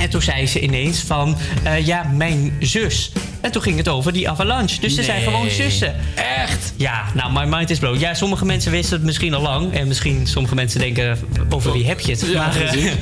[0.00, 3.12] En toen zei ze ineens van, eh, ja, mijn zus.
[3.40, 4.80] En toen ging het over die avalanche.
[4.80, 5.94] Dus ze zijn gewoon zussen.
[6.14, 6.72] Echt?
[6.76, 7.98] Ja, nou, my mind is blown.
[7.98, 9.72] Ja, sommige mensen wisten het misschien al lang.
[9.74, 12.26] En misschien sommige mensen denken, over wie heb je het?
[12.26, 12.92] Ja, maar eh,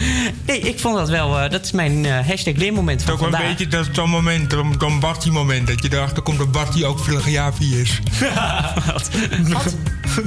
[0.46, 3.48] nee, ik vond dat wel, eh, dat is mijn hashtag leermoment van Toch een vandaag.
[3.48, 5.66] beetje dat zo'n moment, zo'n Bartie-moment.
[5.66, 7.98] Dat je erachter komt dat Bartie ook plagiatie is.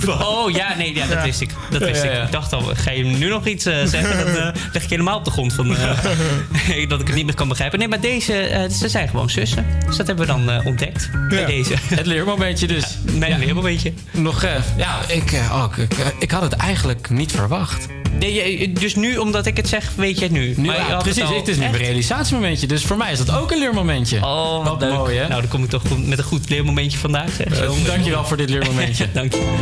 [0.07, 1.49] Oh ja, nee, ja, dat wist ik.
[1.69, 2.11] Dat wist ik.
[2.11, 4.34] Ik dacht al, ga je nu nog iets zeggen?
[4.34, 5.89] Dan leg ik helemaal op de grond van eh,
[6.88, 7.80] dat ik het niet meer kan begrijpen.
[7.80, 9.66] Nee, maar deze, eh, ze zijn gewoon zussen.
[9.88, 11.74] Dus dat hebben we dan eh, ontdekt bij deze.
[11.95, 12.97] Het leermomentje dus.
[13.18, 13.93] mijn leermomentje.
[14.12, 17.88] Nog, eh, ja, ik, ook, ik, ik had het eigenlijk niet verwacht.
[18.20, 20.53] Nee, je- dus nu, omdat ik het zeg, weet je het nu.
[20.57, 22.68] Nu, Maar je ja, het precies, het is nu een realisatiemomentje.
[22.68, 24.18] Dus voor mij is dat ook een leermomentje.
[24.26, 24.93] Oh, wat leuk.
[24.93, 25.28] mooi, hè?
[25.28, 27.30] Nou, dan kom ik toch met een goed leermomentje vandaag.
[27.32, 27.55] Zeg.
[27.55, 27.64] Zo.
[27.64, 29.07] Eh, dankjewel voor dit leermomentje.
[29.14, 29.55] Dank je.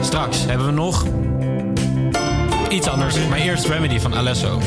[0.00, 1.06] Straks hebben we nog
[2.70, 3.14] iets anders.
[3.28, 4.60] Maar eerst Remedy van Alesso.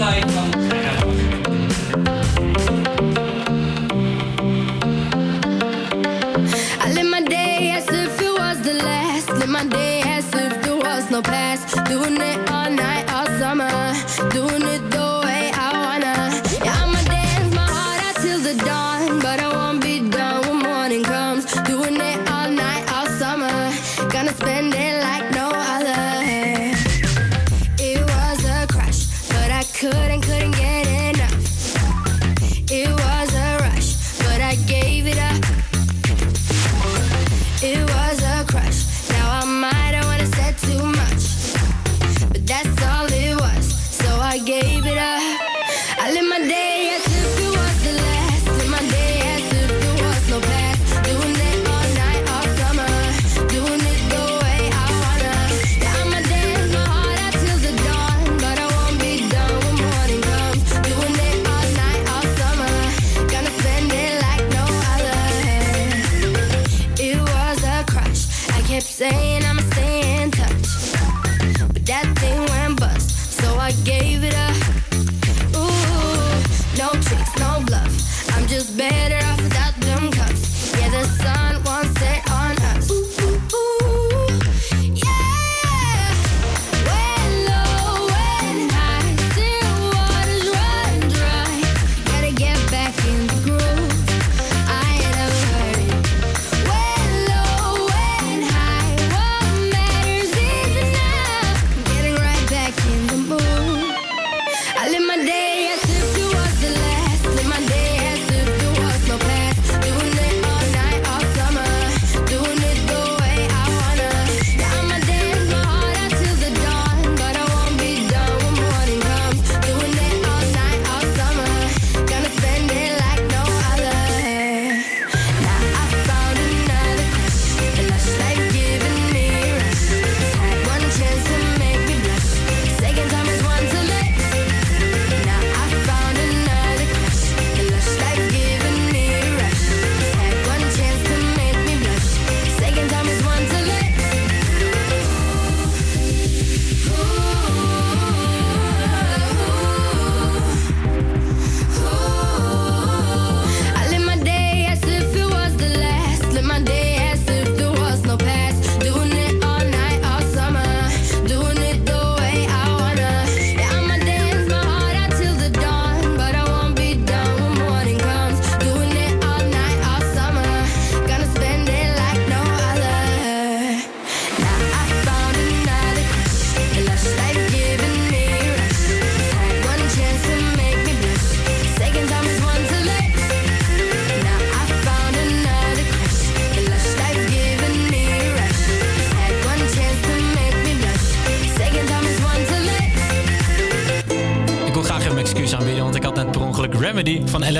[0.00, 0.49] Flashlight van...
[0.49, 0.49] I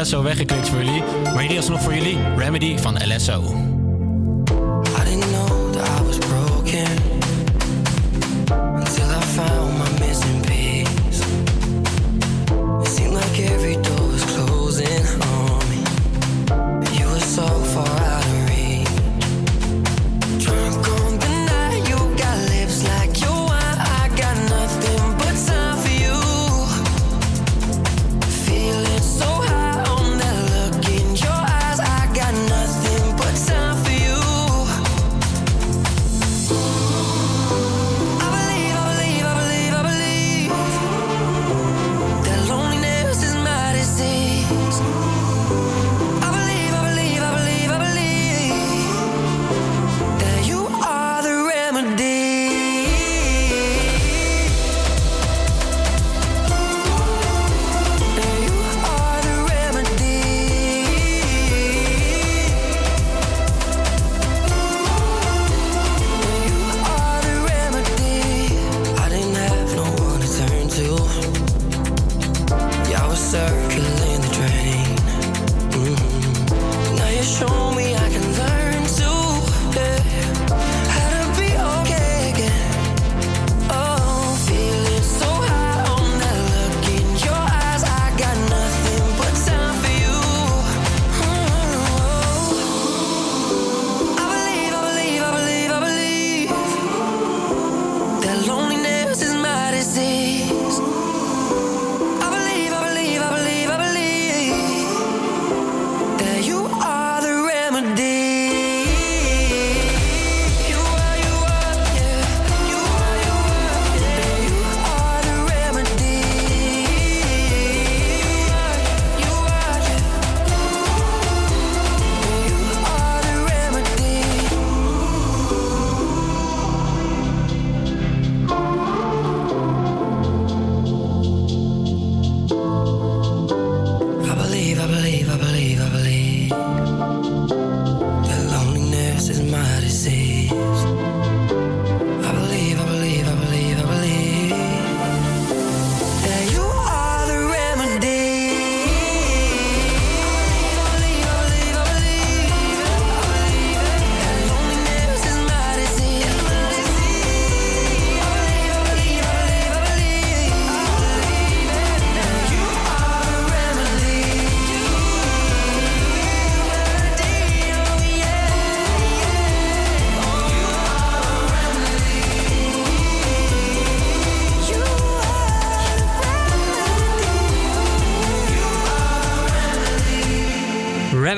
[0.01, 1.03] LSO weggeklikt voor jullie.
[1.35, 3.70] Maar hier is nog voor jullie Remedy van LSO.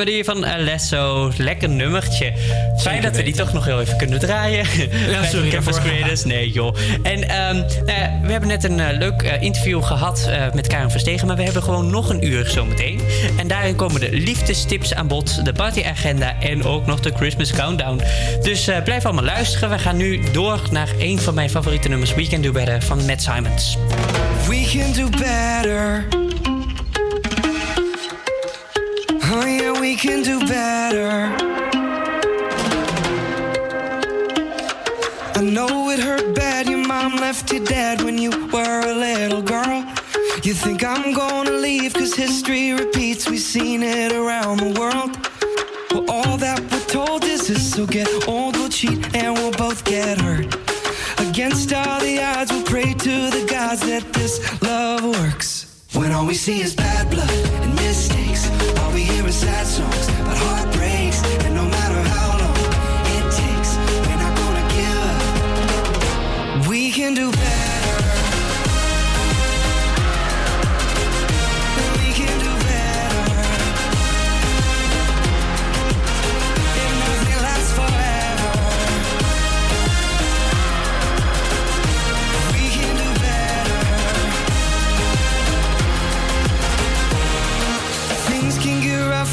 [0.05, 1.33] Remedy van Alesso.
[1.37, 2.33] Lekker nummertje.
[2.79, 4.67] Fijn dat we die toch nog heel even kunnen draaien.
[5.07, 5.81] Bij sorry Campus.
[5.81, 6.25] Creators.
[6.25, 6.77] Nee, joh.
[7.03, 10.67] En ehm, nou ja, we hebben net een eh, leuk eh, interview gehad eh, met
[10.67, 11.27] Karen Verstegen.
[11.27, 13.01] Maar we hebben gewoon nog een uur zometeen.
[13.37, 15.45] En daarin komen de liefdestips aan bod.
[15.45, 16.41] De partyagenda.
[16.41, 18.01] En ook nog de Christmas Countdown.
[18.43, 19.71] Dus eh, blijf allemaal luisteren.
[19.71, 22.15] We gaan nu door naar een van mijn favoriete nummers.
[22.15, 23.79] We Can Do Better van Matt Simons.
[24.49, 26.22] We can do better.
[29.93, 31.37] We can do better.
[35.35, 36.67] I know it hurt bad.
[36.67, 39.85] Your mom left you dead when you were a little girl.
[40.45, 43.29] You think I'm gonna leave, cause history repeats.
[43.29, 45.11] We've seen it around the world.
[45.91, 47.75] Well, all that we're told is this.
[47.75, 50.47] So get old, we'll cheat, and we'll both get hurt.
[51.19, 55.67] Against all the odds, we'll pray to the gods that this love works.
[55.93, 57.31] When all we see is bad blood
[57.65, 58.22] and mistakes,
[59.43, 60.12] sad songs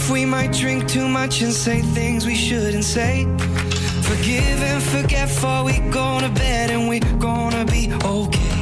[0.10, 3.26] we might drink too much and say things we shouldn't say.
[4.02, 8.62] Forgive and forget before we go to bed and we gonna be okay.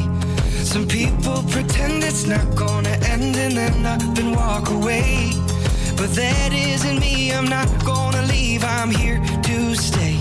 [0.64, 5.32] Some people pretend it's not gonna end and then up and walk away.
[5.96, 10.16] But that isn't me, I'm not gonna leave, I'm here to stay.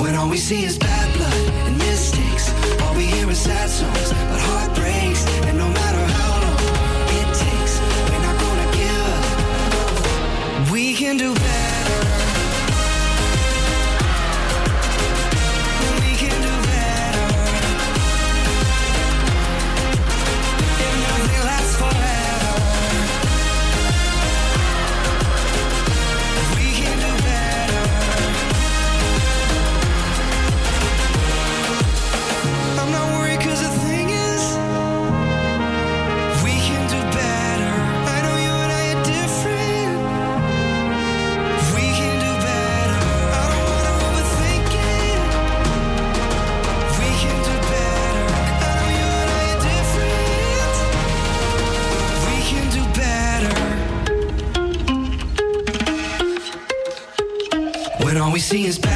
[0.00, 2.46] When all we see is bad blood and mistakes,
[2.82, 5.49] all we hear is sad songs about heartbreaks.
[11.00, 11.69] can do better.
[58.52, 58.89] All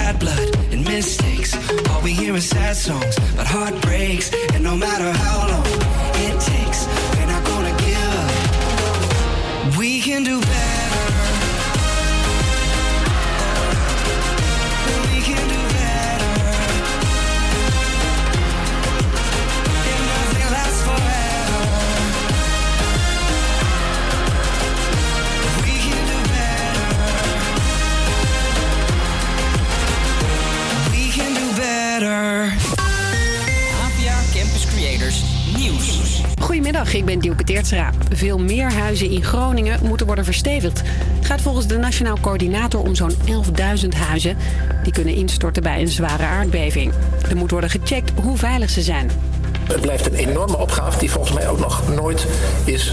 [36.94, 37.90] ik ben Dielke Teertstra.
[38.12, 40.82] Veel meer huizen in Groningen moeten worden verstevigd.
[41.16, 43.14] Het gaat volgens de Nationaal Coördinator om zo'n
[43.82, 44.36] 11.000 huizen...
[44.82, 46.92] die kunnen instorten bij een zware aardbeving.
[47.28, 49.10] Er moet worden gecheckt hoe veilig ze zijn.
[49.68, 52.26] Het blijft een enorme opgave die volgens mij ook nog nooit
[52.64, 52.92] is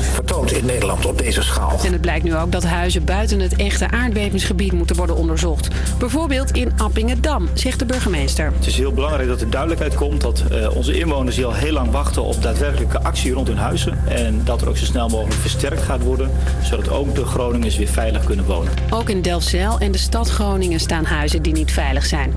[0.50, 1.80] in Nederland op deze schaal.
[1.84, 5.68] En het blijkt nu ook dat huizen buiten het echte aardbevingsgebied moeten worden onderzocht.
[6.00, 8.52] Bijvoorbeeld in Appingedam, zegt de burgemeester.
[8.56, 11.74] Het is heel belangrijk dat er duidelijkheid komt dat eh, onze inwoners die al heel
[11.74, 13.98] lang wachten op daadwerkelijke actie rond hun huizen.
[14.08, 16.32] En dat er ook zo snel mogelijk versterkt gaat worden,
[16.64, 18.72] zodat ook de Groningers weer veilig kunnen wonen.
[18.90, 22.34] Ook in Delfzijl en de stad Groningen staan huizen die niet veilig zijn.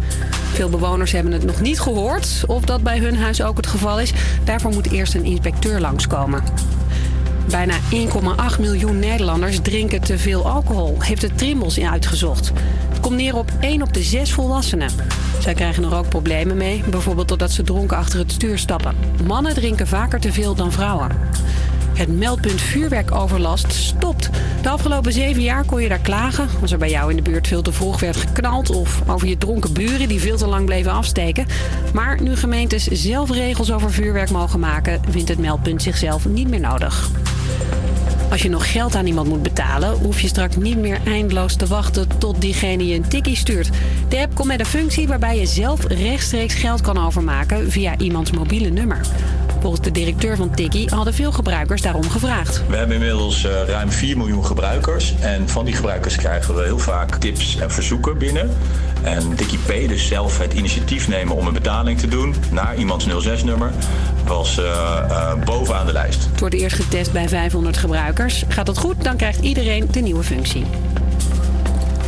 [0.53, 4.01] Veel bewoners hebben het nog niet gehoord of dat bij hun huis ook het geval
[4.01, 4.13] is.
[4.45, 6.43] Daarvoor moet eerst een inspecteur langskomen.
[7.51, 7.75] Bijna
[8.55, 12.53] 1,8 miljoen Nederlanders drinken te veel alcohol, heeft de Trimbos uitgezocht.
[12.89, 14.91] Het komt neer op 1 op de 6 volwassenen.
[15.41, 18.97] Zij krijgen er ook problemen mee, bijvoorbeeld doordat ze dronken achter het stuur stappen.
[19.27, 21.11] Mannen drinken vaker te veel dan vrouwen.
[21.95, 24.31] Het meldpunt vuurwerkoverlast stopt.
[24.63, 27.49] De afgelopen zeven jaar kon je daar klagen als er bij jou in de buurt
[27.49, 30.93] veel te vroeg werd geknald of over je dronken buren die veel te lang bleven
[30.93, 31.47] afsteken.
[31.93, 36.61] Maar nu gemeentes zelf regels over vuurwerk mogen maken, vindt het meldpunt zichzelf niet meer
[36.61, 37.11] nodig.
[38.31, 41.67] Als je nog geld aan iemand moet betalen, hoef je straks niet meer eindeloos te
[41.67, 43.71] wachten tot diegene je een tikkie stuurt.
[44.09, 48.31] De app komt met een functie waarbij je zelf rechtstreeks geld kan overmaken via iemands
[48.31, 49.01] mobiele nummer.
[49.65, 52.63] Volgens de directeur van Tikkie hadden veel gebruikers daarom gevraagd.
[52.69, 55.15] We hebben inmiddels eh, ruim 4 miljoen gebruikers.
[55.21, 58.51] En van die gebruikers krijgen we heel vaak tips en verzoeken binnen.
[59.03, 63.07] En Dickie P, dus zelf het initiatief nemen om een betaling te doen naar iemands
[63.09, 63.71] 06-nummer,
[64.27, 66.25] was eh, eh, bovenaan de lijst.
[66.31, 68.45] Het wordt eerst getest bij 500 gebruikers.
[68.49, 70.65] Gaat dat goed, dan krijgt iedereen de nieuwe functie.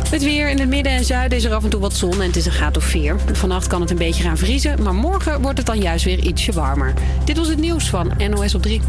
[0.09, 2.27] Het weer in het midden en zuiden is er af en toe wat zon en
[2.27, 3.15] het is een graad of 4.
[3.33, 6.51] Vannacht kan het een beetje gaan vriezen, maar morgen wordt het dan juist weer ietsje
[6.51, 6.93] warmer.
[7.25, 8.81] Dit was het nieuws van NOS op 3.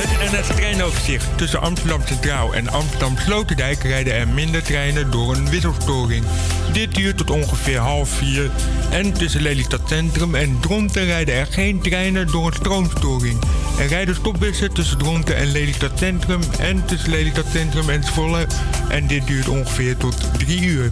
[0.00, 1.38] Het NS treinoverzicht.
[1.38, 6.24] Tussen Amsterdam Centraal en Amsterdam Sloterdijk rijden er minder treinen door een wisselstoring.
[6.72, 8.50] Dit duurt tot ongeveer half vier.
[8.90, 13.38] En tussen Lelystad Centrum en Dronten rijden er geen treinen door een stroomstoring.
[13.78, 18.46] Er rijden stopbussen tussen Dronten en Lelystad Centrum en tussen Lelystad Centrum en Zwolle.
[18.88, 20.90] En dit duurt ongeveer tot drie uur.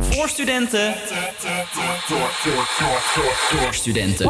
[0.00, 0.94] Voor studenten.
[3.52, 4.26] Door studenten.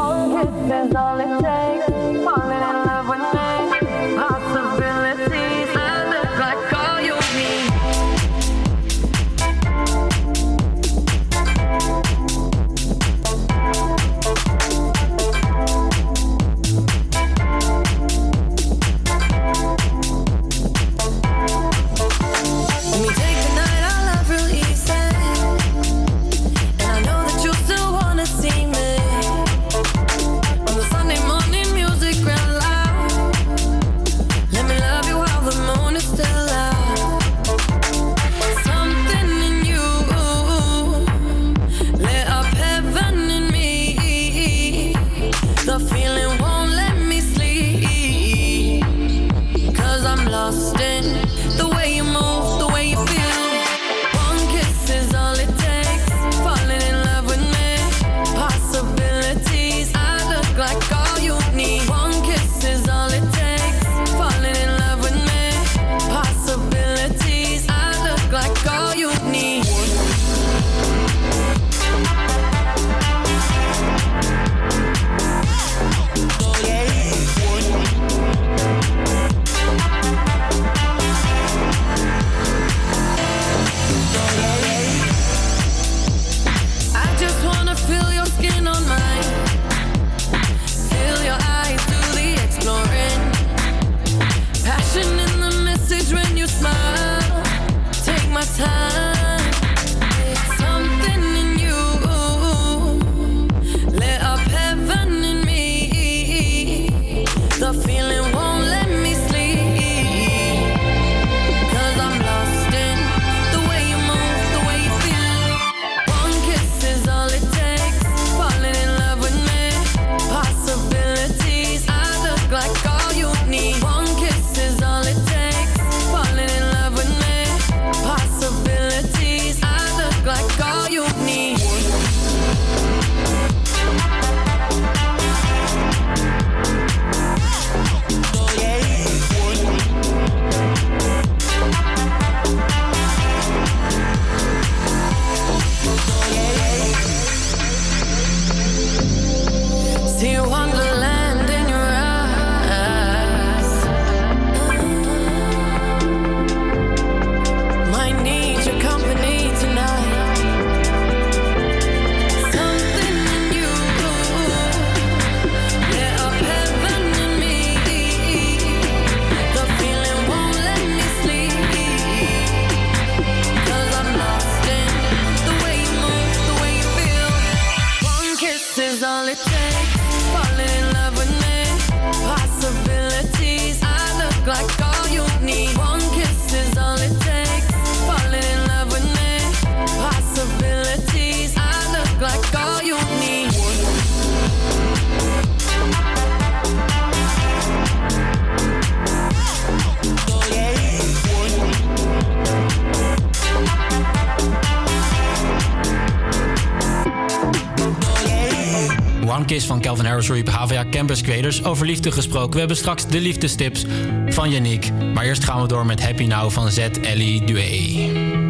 [209.65, 211.65] Van Calvin Harris op HVA Campus Creators.
[211.65, 212.53] Over liefde gesproken.
[212.53, 213.85] We hebben straks de liefdestips
[214.29, 214.91] van Yannick.
[215.15, 216.79] Maar eerst gaan we door met Happy Now van Z.
[217.03, 218.46] Ellie Dué.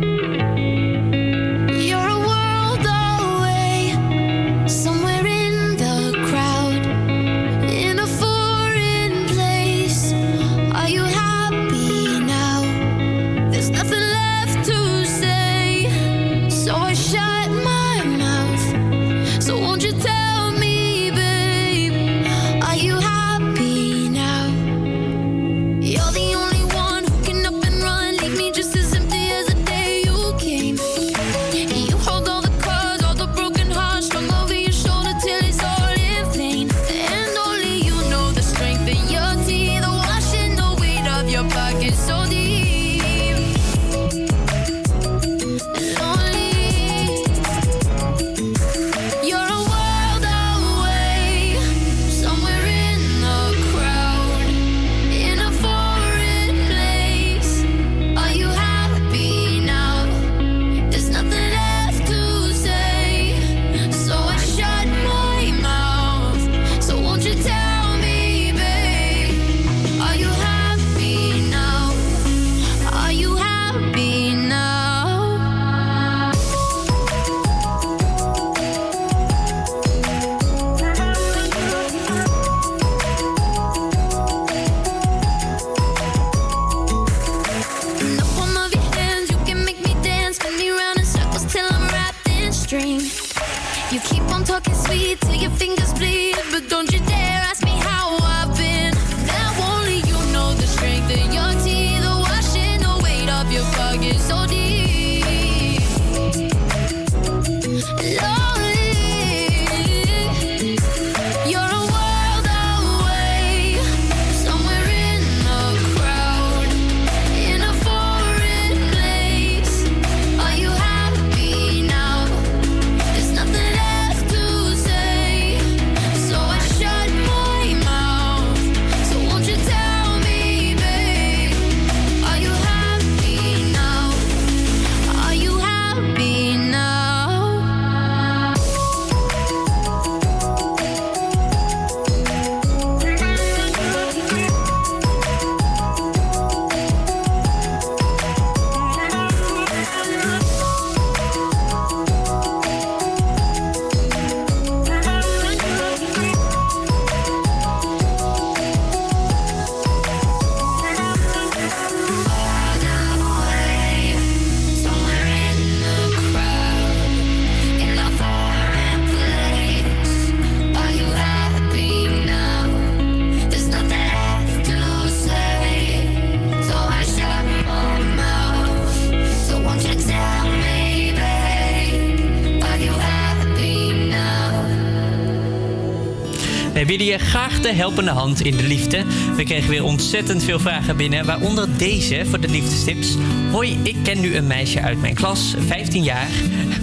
[187.97, 189.05] Helpende hand in de liefde.
[189.37, 193.17] We kregen weer ontzettend veel vragen binnen, waaronder deze voor de liefdestips.
[193.51, 196.31] Hoi, ik ken nu een meisje uit mijn klas, 15 jaar,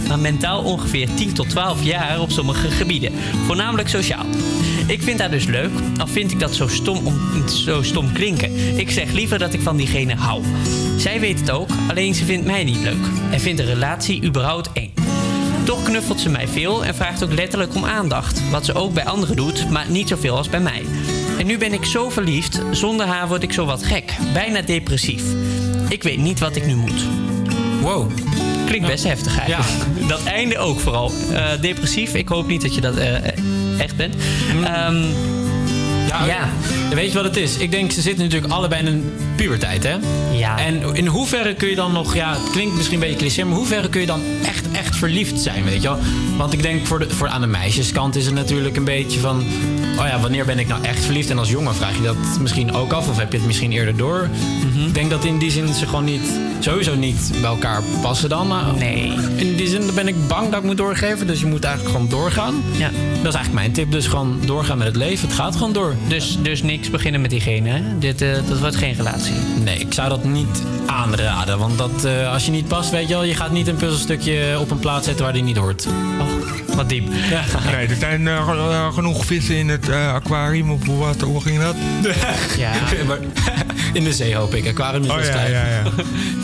[0.07, 3.11] maar mentaal ongeveer 10 tot 12 jaar op sommige gebieden,
[3.45, 4.26] voornamelijk sociaal.
[4.88, 8.77] Ik vind haar dus leuk, al vind ik dat zo stom, om, zo stom klinken.
[8.77, 10.44] Ik zeg liever dat ik van diegene hou.
[10.98, 14.69] Zij weet het ook, alleen ze vindt mij niet leuk en vindt de relatie überhaupt
[14.73, 14.94] eng.
[15.64, 18.49] Toch knuffelt ze mij veel en vraagt ook letterlijk om aandacht.
[18.49, 20.85] Wat ze ook bij anderen doet, maar niet zoveel als bij mij.
[21.38, 24.15] En nu ben ik zo verliefd, zonder haar word ik zo wat gek.
[24.34, 25.23] Bijna depressief.
[25.89, 27.05] Ik weet niet wat ik nu moet.
[27.81, 28.11] Wow.
[28.65, 30.07] Klinkt best heftig eigenlijk.
[30.10, 31.11] Dat einde ook vooral.
[31.31, 33.15] Eh, depressief, ik hoop niet dat je dat eh,
[33.77, 34.15] echt bent.
[34.64, 35.01] Ehm,
[36.07, 36.49] Ja, Ja.
[36.95, 37.57] Weet je wat het is?
[37.57, 39.95] Ik denk, ze zitten natuurlijk allebei in een puberteit, hè?
[40.31, 40.57] Ja.
[40.57, 42.15] En in hoeverre kun je dan nog...
[42.15, 43.43] Ja, het klinkt misschien een beetje cliché...
[43.43, 45.97] maar hoeverre kun je dan echt, echt verliefd zijn, weet je wel?
[46.38, 49.43] Want ik denk, voor de, voor, aan de meisjeskant is het natuurlijk een beetje van...
[49.99, 51.30] Oh ja, wanneer ben ik nou echt verliefd?
[51.30, 53.10] En als jongen vraag je dat misschien ook af.
[53.10, 54.30] Of heb je het misschien eerder door?
[54.65, 54.88] Mhm.
[54.88, 56.22] Ik denk dat in die zin ze gewoon niet...
[56.60, 58.53] Sowieso niet bij elkaar passen dan.
[58.78, 59.14] Nee.
[59.36, 61.28] In die zin ben ik bang dat ik moet doorgeven.
[61.28, 62.53] Dus je moet eigenlijk gewoon doorgaan.
[62.78, 62.90] Ja.
[62.90, 63.91] Dat is eigenlijk mijn tip.
[63.91, 65.28] Dus gewoon doorgaan met het leven.
[65.28, 65.95] Het gaat gewoon door.
[66.07, 67.82] Dus, dus niks beginnen met diegene, hè?
[67.99, 69.36] Dit, eh, dat wordt geen relatie.
[69.64, 71.57] Nee, ik zou dat niet aanraden.
[71.57, 74.57] Want dat, eh, als je niet past, weet je wel, je gaat niet een puzzelstukje
[74.60, 75.88] op een plaats zetten waar die niet hoort.
[76.20, 77.07] Oh, wat diep.
[77.29, 77.43] Ja.
[77.71, 81.41] Nee, er zijn eh, eh, genoeg vissen in het eh, aquarium of hoe, wat, hoe
[81.41, 81.75] ging dat?
[82.57, 82.71] Ja.
[83.93, 84.67] In de zee hoop ik.
[84.67, 85.83] Aquarium is Oh ja, ja, ja.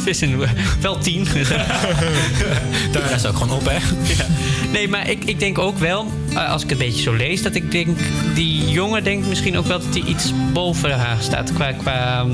[0.03, 0.43] Vis in
[0.81, 1.27] wel tien.
[2.91, 3.73] Daar is ook gewoon op, hè?
[3.73, 4.25] Ja.
[4.71, 7.55] Nee, maar ik, ik denk ook wel, als ik het een beetje zo lees, dat
[7.55, 7.97] ik denk,
[8.33, 12.25] die jongen denkt misschien ook wel dat hij iets boven haar staat qua, qua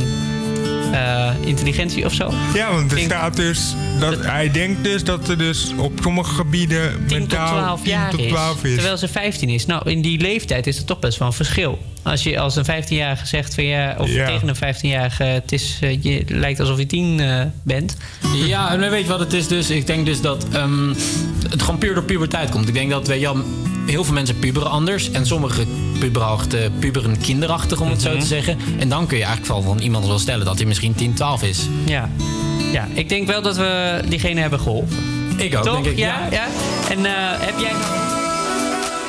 [0.91, 2.33] eh, intelligentie of zo.
[2.53, 6.91] Ja, want er staat dus dat, hij denkt dus dat er dus op sommige gebieden
[6.91, 8.73] 10 tot mentaal 12 10 jaar tot is, 12 is.
[8.73, 9.65] Terwijl ze 15 is.
[9.65, 11.79] Nou, in die leeftijd is er toch best wel een verschil.
[12.03, 14.27] Als je als een 15-jarige zegt van ja, of Ja.
[14.27, 17.97] tegen een 15-jarige, het is, eh, je lijkt alsof je 10 eh, bent.
[18.33, 19.69] Ja, en weet je wat het is dus?
[19.69, 20.93] Ik denk dus dat ehm,
[21.49, 22.67] het gewoon puur door puberteit komt.
[22.67, 23.43] Ik denk dat, weet je
[23.85, 25.11] heel veel mensen puberen anders.
[25.11, 25.65] En sommige
[25.99, 28.57] puberachtig, puberen kinderachtig, om het zo te zeggen.
[28.79, 31.43] En dan kun je eigenlijk wel van iemand wel stellen dat hij misschien 10, 12
[31.43, 31.67] is.
[31.85, 32.09] Ja.
[32.71, 34.97] ja, ik denk wel dat we diegene hebben geholpen.
[35.37, 35.73] Ik ook, Toch?
[35.73, 35.97] denk ik.
[35.97, 36.45] Ja, ja.
[36.89, 37.71] En eh, heb jij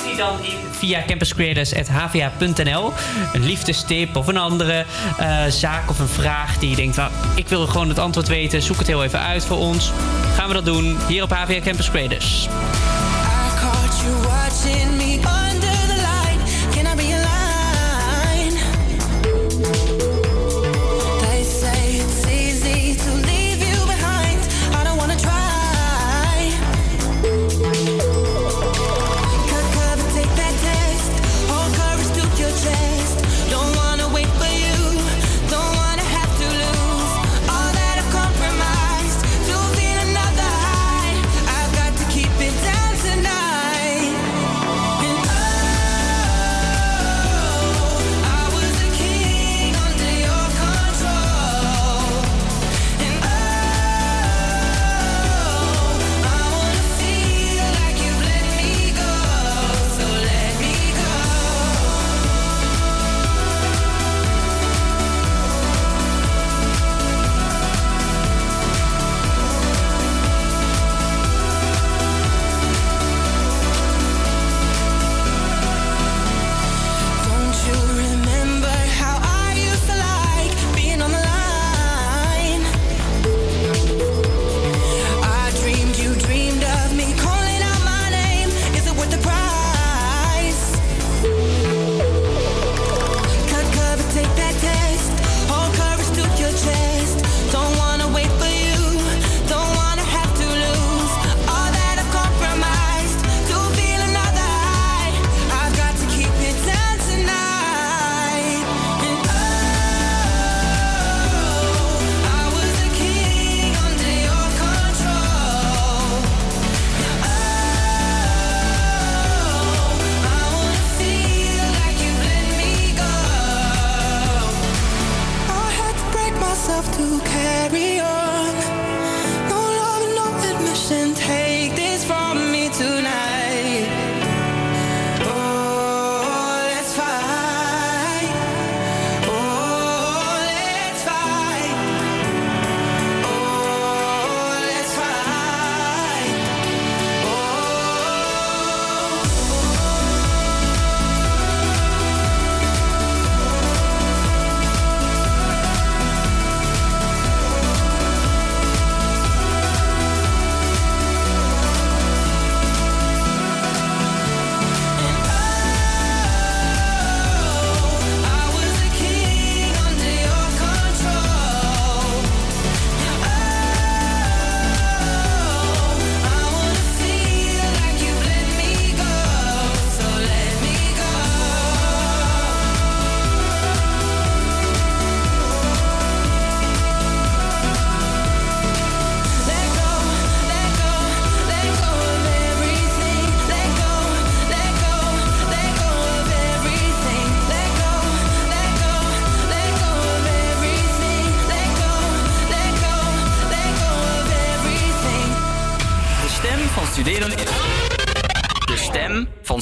[0.07, 0.37] die dan
[0.71, 2.93] via campuscreators.hva.nl
[3.33, 4.85] een liefdestip of een andere
[5.19, 8.63] eh, zaak of een vraag die je denkt, "Nou, ik wil gewoon het antwoord weten,
[8.63, 9.93] zoek het heel even uit voor ons.
[10.37, 12.49] Gaan we dat doen hier op HVA Campus Creators.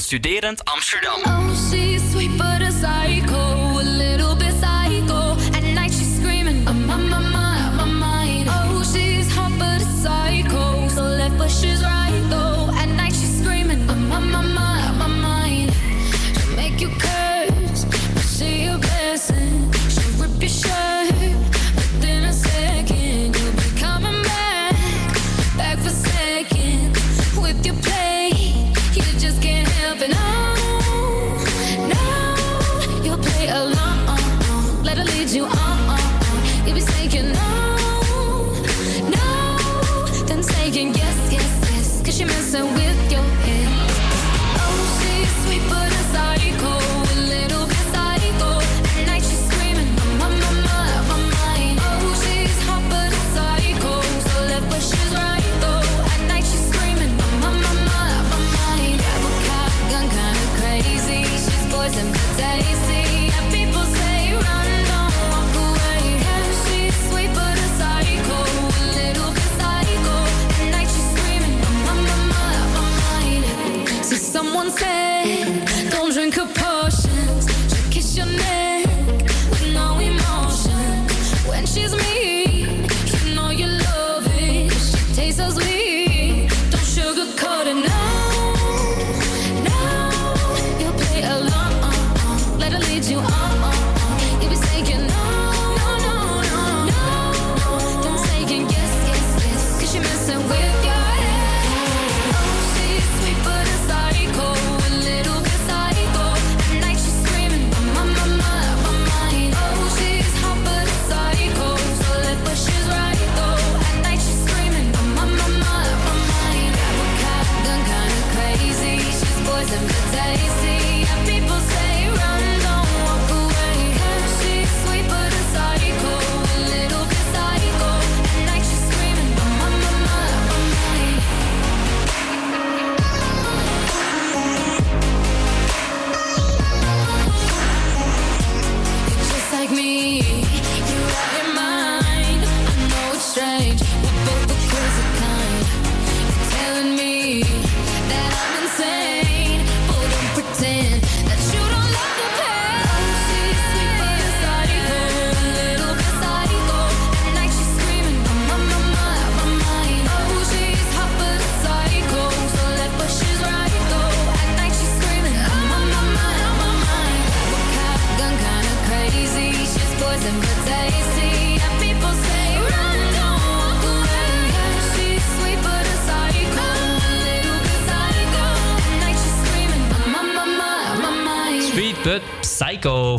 [0.05, 1.19] Studerend Amsterdam.
[1.25, 2.54] Oh,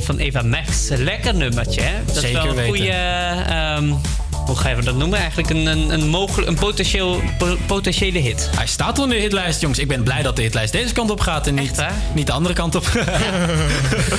[0.06, 0.88] van Eva Max.
[0.88, 2.04] Lekker nummertje, hè?
[2.04, 4.15] Dat Zeker is wel een goede...
[4.47, 5.18] ehm, hoe ga je dat noemen?
[5.18, 8.51] Eigenlijk een, een, een, mogelijk, een potentieel, po- potentiële hit.
[8.56, 9.81] Hij staat al in de hitlijst, jongens.
[9.81, 12.55] Ik ben blij dat de hitlijst deze kant op gaat en niet, niet de andere
[12.55, 12.86] kant op.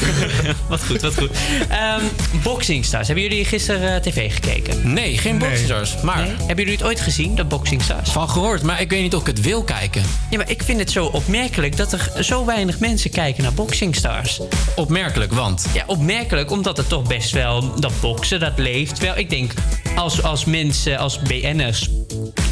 [0.70, 1.30] wat goed, wat goed.
[1.70, 2.02] Ehm
[2.44, 3.08] Boxing Stars.
[3.08, 4.94] Hebben jullie gisteren eh, tv gekeken?
[4.94, 6.02] Nee, geen Boxing Stars.
[6.02, 8.10] Maar Hebben jullie het ooit gezien, de Boxing Stars?
[8.10, 10.04] Van gehoord, maar ik weet niet of ik het wil kijken.
[10.30, 13.96] Ja, maar ik vind het zo opmerkelijk dat er zo weinig mensen kijken naar Boxing
[13.96, 14.42] Stars.
[14.76, 15.66] Opmerkelijk, want?
[15.74, 17.76] Ja, opmerkelijk, omdat het toch best wel...
[17.80, 19.18] Dat boksen, dat leeft wel.
[19.18, 19.54] Ik denk,
[19.98, 21.90] als, als mensen, als BN'ers...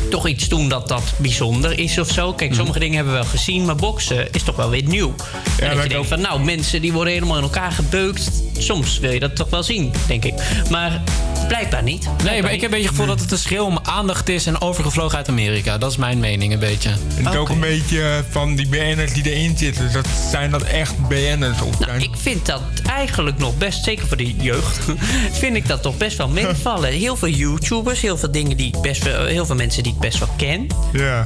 [0.10, 2.34] toch iets doen dat dat bijzonder is of zo.
[2.34, 5.16] Kijk, sommige dingen hebben we wel gezien, maar boksen is toch wel weer nieuw.
[5.60, 8.32] en dat je denkt van, nou, mensen die worden helemaal in elkaar gebeukt.
[8.58, 10.34] Soms wil je dat toch wel zien, denk ik.
[10.70, 11.04] Maar
[11.48, 12.10] blijkbaar niet.
[12.24, 14.46] Nee, maar ik heb een beetje het gevoel dat het een schil om aandacht is
[14.46, 15.78] en overgevlogen uit Amerika.
[15.78, 16.90] Dat is mijn mening een beetje.
[17.18, 19.94] En het ook een beetje van die BN'ers die erin zitten.
[19.94, 21.62] Dat zijn dat echt BN'ers?
[21.62, 21.90] Of zijn...
[21.90, 24.80] Nou, Ik vind dat eigenlijk nog best, zeker voor de jeugd,
[25.42, 26.92] vind ik dat toch best wel meevallen.
[26.92, 30.00] Heel veel YouTubers, heel veel dingen die ik best wel, heel veel mensen die ik
[30.00, 30.68] best wel ken.
[30.94, 31.24] Ja.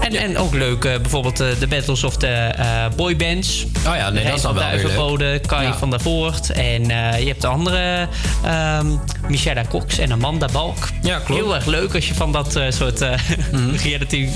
[0.00, 3.66] En, en ook leuk, eh, bijvoorbeeld eh, de battles of de eh, boybands.
[3.86, 4.62] Oh ja, nee, dat is dan wel.
[4.62, 5.74] Duivenbode, Kai Ja.
[5.76, 6.50] van der Voort.
[6.50, 8.08] En eh, je hebt de andere,
[8.44, 8.86] ehm
[9.28, 10.88] Michelle Cox en Amanda Balk.
[11.02, 11.40] Ja, klopt.
[11.40, 13.12] Heel erg leuk als je van dat eh, soort eh
[13.84, 14.28] reality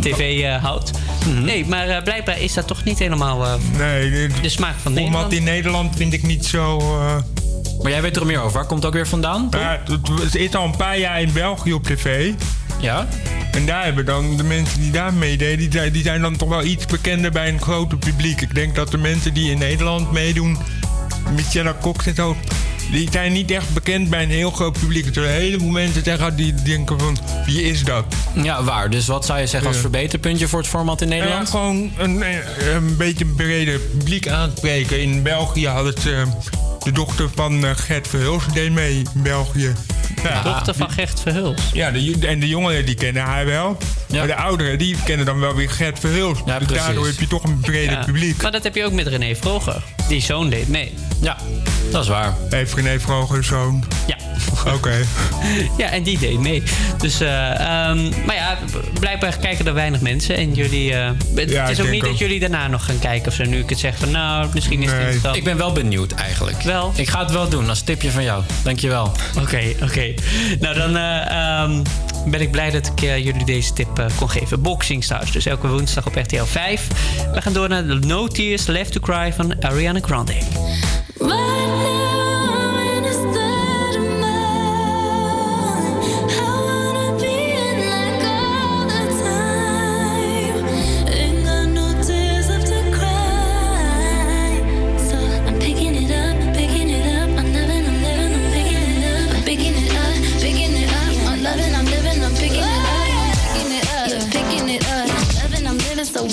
[0.00, 0.90] tv eh, houdt.
[1.42, 5.32] Nee, maar blijkbaar is dat toch niet helemaal eh, Nee, de smaak van Nederland.
[5.32, 6.80] in Nederland vind ik niet zo...
[7.82, 8.52] Maar jij weet er meer over.
[8.52, 9.48] Waar komt het ook weer vandaan?
[9.50, 9.80] Ja,
[10.22, 12.32] het is al een paar jaar in België op tv.
[12.80, 13.06] Ja?
[13.52, 16.48] En daar hebben dan de mensen die daar meededen, die, zijn- die zijn dan toch
[16.48, 18.40] wel iets bekender bij een groter publiek.
[18.40, 20.58] Ik denk dat de mensen die in Nederland meedoen,
[21.34, 22.36] Michelle Cox en zo,
[22.90, 25.06] die zijn niet echt bekend bij een heel groot publiek.
[25.06, 28.04] Er zijn een heleboel mensen die denken van, wie is dat?
[28.42, 28.90] Ja, waar.
[28.90, 29.82] Dus wat zou je zeggen als Ja.
[29.82, 31.50] verbeterpuntje voor het format in Ja, Nederland?
[31.50, 32.36] gewoon een, eh,
[32.74, 35.02] een beetje breder publiek aanspreken.
[35.02, 36.24] In België hadden ze
[36.84, 39.72] de dochter van eh, Gert Verhulst deed mee in België.
[40.22, 41.62] Ja, Dochter van Gert Verhulst.
[41.72, 43.76] Ja, de, en de jongeren die kennen haar wel.
[44.12, 46.46] Maar de ouderen die kennen dan wel weer Gert Verhulst.
[46.46, 46.76] dus precies.
[46.76, 48.04] daardoor heb je toch een breder Ja.
[48.04, 48.42] publiek.
[48.42, 49.82] Maar dat heb je ook met René Vroger.
[50.08, 50.94] Die zoon deed mee.
[51.20, 51.36] Ja,
[51.90, 52.34] dat is waar.
[52.50, 53.84] Heeft René Vroger een zoon?
[54.06, 54.16] Ja.
[54.74, 54.92] Oké.
[55.76, 56.62] Ja, en die deed mee.
[56.98, 58.58] Dus, eh, ehm, maar ja,
[59.00, 60.36] blijkbaar kijken er weinig mensen.
[60.36, 60.94] En jullie.
[60.94, 63.44] eh, het Ja, is ik ook niet dat jullie daarna nog gaan kijken of zo.
[63.44, 65.36] Nu ik het zeg van, nou, misschien is het interessant.
[65.36, 66.62] Ik ben wel benieuwd eigenlijk.
[66.62, 66.92] Wel?
[66.96, 68.42] Ik ga het wel doen als tipje van jou.
[68.62, 69.12] Dankjewel.
[69.40, 70.14] Oké, oké.
[70.60, 71.82] Nou, dan eh, ehm,
[72.30, 74.62] ben ik blij dat ik eh, jullie deze tip eh, kon geven.
[74.62, 76.88] Boxing Stars, dus elke woensdag op RTL 5.
[77.34, 80.34] We gaan door naar No Tears Left to Cry van Ariana Grande.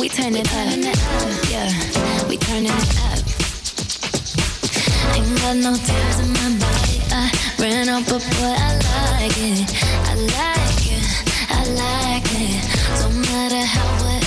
[0.06, 3.18] We turn it up, yeah, we turning it up.
[5.16, 7.02] Ain't got no tears in my body.
[7.10, 9.66] I ran up, but boy, I like it.
[10.06, 11.06] I like it.
[11.50, 12.62] I like it.
[13.02, 14.24] Don't matter how, what,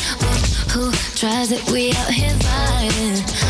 [0.73, 1.63] who tries it.
[1.71, 3.48] We out here vibing.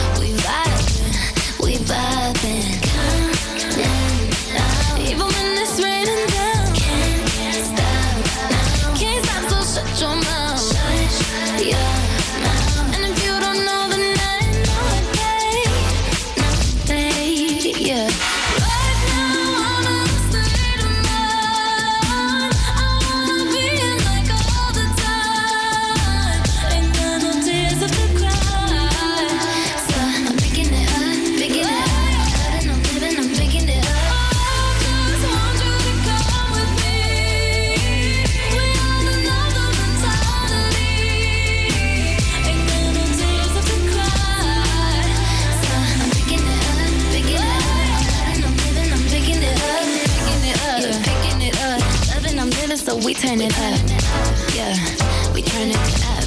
[53.48, 54.76] It up, yeah,
[55.32, 55.76] we turn it
[56.06, 56.24] up.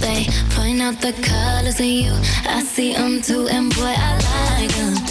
[0.00, 2.12] They point out the colors of you.
[2.46, 5.01] I see them too, and boy, I like them.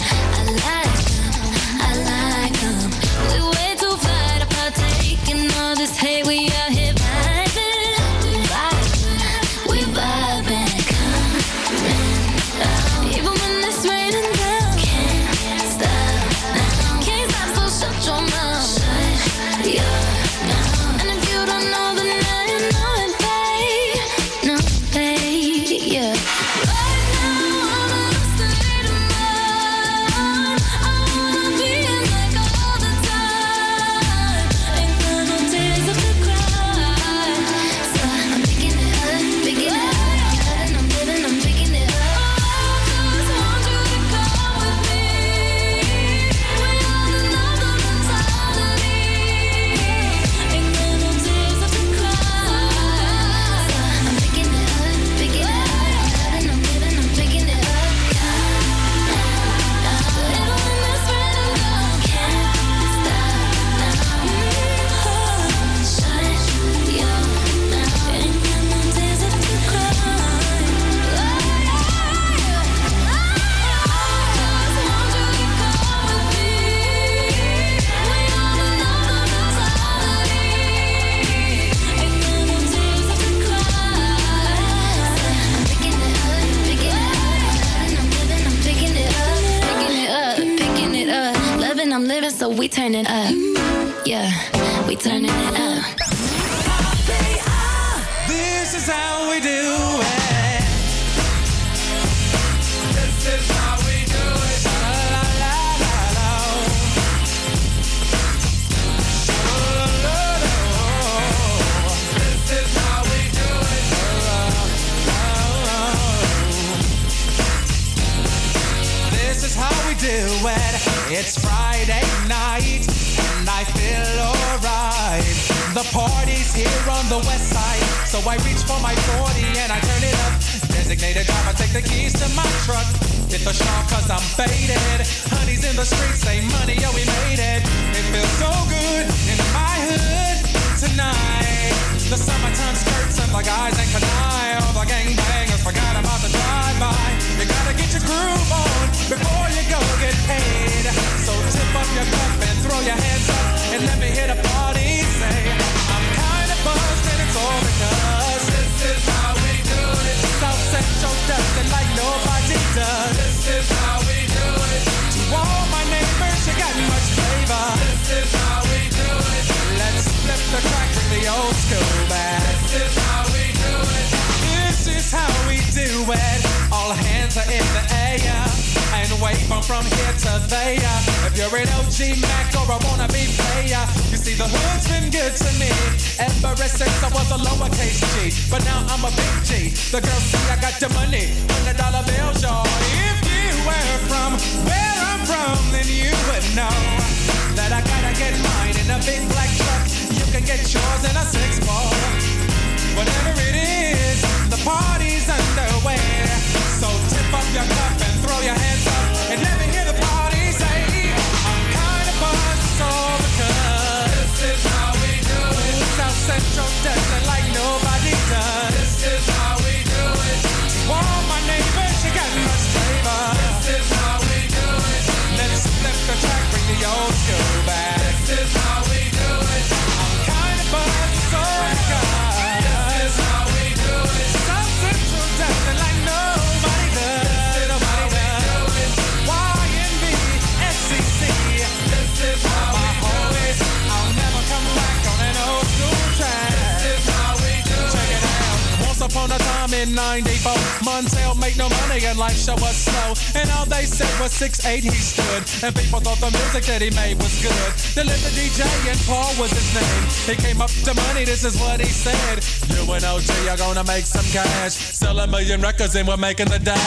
[249.82, 250.52] in 94.
[250.86, 253.14] Montel made no money and life show was slow.
[253.34, 255.42] And all they said was 6'8 he stood.
[255.64, 257.72] And people thought the music that he made was good.
[257.98, 260.04] The little the DJ and Paul was his name.
[260.30, 262.44] He came up to money, this is what he said.
[262.70, 264.72] You and OG are gonna make some cash.
[264.72, 266.78] Sell a million records and we're making the dash.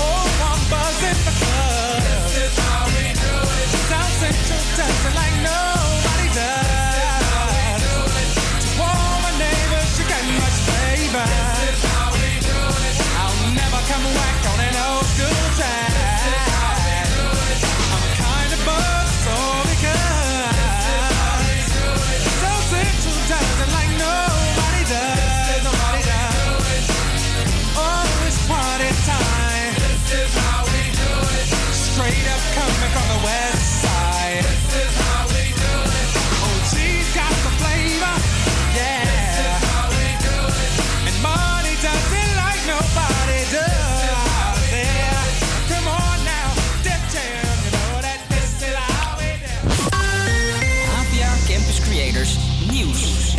[0.00, 1.45] Oh, I'm buzzing.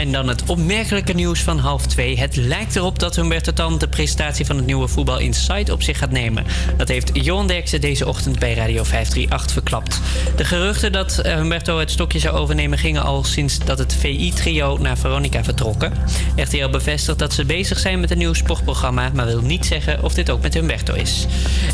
[0.08, 2.20] En dan het opmerkelijke nieuws van half twee.
[2.20, 5.98] Het lijkt erop dat Humberto Tan de presentatie van het nieuwe Voetbal Insight op zich
[5.98, 6.46] gaat nemen.
[6.78, 10.00] Dat heeft Johan Derksen deze ochtend bij Radio 538 verklapt.
[10.36, 14.78] De geruchten dat eh, Humberto het stokje zou overnemen gingen al sinds dat het VI-trio
[14.78, 15.94] naar Veronica vertrokken.
[16.36, 20.14] RTL bevestigt dat ze bezig zijn met een nieuw sportprogramma, maar wil niet zeggen of
[20.14, 21.26] dit ook met Humberto is.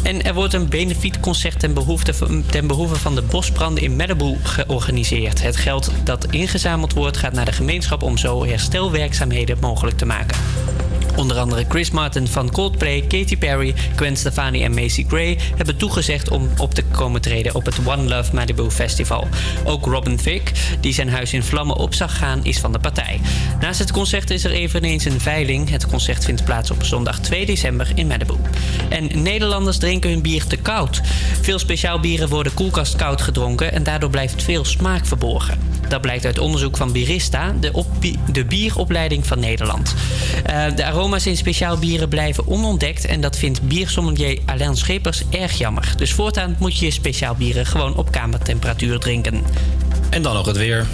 [0.04, 1.76] En er wordt een benefietconcert ten,
[2.50, 5.42] ten behoeve van de bosbranden in Melbourne georganiseerd.
[5.42, 10.38] Het geld dat ingezameld wordt gaat naar de gemeenschap om zo herstelwerkzaamheden mogelijk te maken.
[11.16, 16.30] Onder andere Chris Martin van Coldplay, Katy Perry, Gwen Stefani en Macy Gray hebben toegezegd
[16.30, 19.28] om op te komen treden op het One Love Malibu Festival.
[19.64, 23.22] Ook Robin Thicke, die zijn huis in vlammen op zag gaan, is van de partij.
[23.60, 25.70] Naast het concert is er eveneens een veiling.
[25.70, 28.36] Het concert vindt plaats op zondag 2 december in Malibu.
[28.90, 31.02] En Nederlanders drinken hun bier te koud.
[31.42, 35.73] Veel speciaal bieren worden koelkast koud gedronken en daardoor blijft veel smaak verborgen.
[35.88, 37.88] Dat blijkt uit onderzoek van Birista, de, op-
[38.32, 39.94] de bieropleiding van Nederland.
[40.46, 45.58] Eh, de aroma's in speciaal bieren blijven onontdekt en dat vindt biersommelier Alain Schepers erg
[45.58, 45.94] jammer.
[45.98, 49.44] Dus voortaan moet je je speciaal bieren gewoon op kamertemperatuur drinken.
[50.10, 50.86] En dan nog het weer.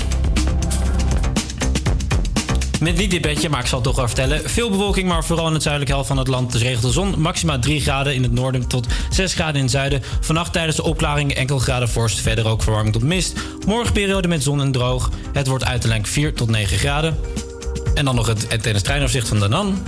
[2.79, 4.49] Met niet dit bedje, maar ik zal het toch wel vertellen.
[4.49, 6.51] Veel bewolking, maar vooral in het zuidelijke helft van het land.
[6.51, 7.21] Dus regelt de zon.
[7.21, 10.01] Maximaal 3 graden in het noorden tot 6 graden in het zuiden.
[10.21, 12.19] Vannacht tijdens de opklaring enkel graden vorst.
[12.19, 13.33] Verder ook verwarming tot mist.
[13.65, 15.09] Morgen periode met zon en droog.
[15.33, 17.17] Het wordt uiterlijk 4 tot 9 graden.
[17.93, 19.83] En dan nog het, het tennis-treinoverzicht van Danan.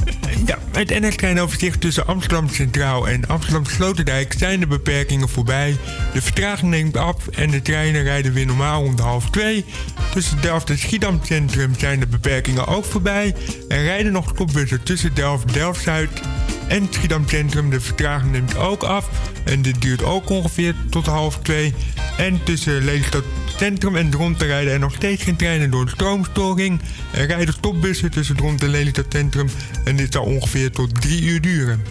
[0.46, 5.78] Ja, het NS-treinoverzicht tussen Amsterdam Centraal en Amsterdam Sloterdijk zijn de beperkingen voorbij.
[6.14, 9.66] De vertraging neemt af en de treinen rijden weer normaal rond half twee.
[10.14, 13.36] Tussen Delft en Schiedam Centrum zijn de beperkingen ook voorbij.
[13.68, 16.22] Er rijden nog stopbussen tussen Delft, Delft-Zuid
[16.68, 17.70] en Schiedam Centrum.
[17.70, 19.10] De vertraging neemt ook af
[19.44, 21.74] en dit duurt ook ongeveer tot half twee.
[22.18, 23.24] En tussen Lelystad
[23.62, 26.82] Centrum en Dronten rijden er nog steeds geen treinen door de stroomstoring.
[27.14, 29.50] Er rijden stopbussen tussen Dronten en Lelystad Centrum
[29.86, 31.82] en dit zal ongeveer tot drie uur duren.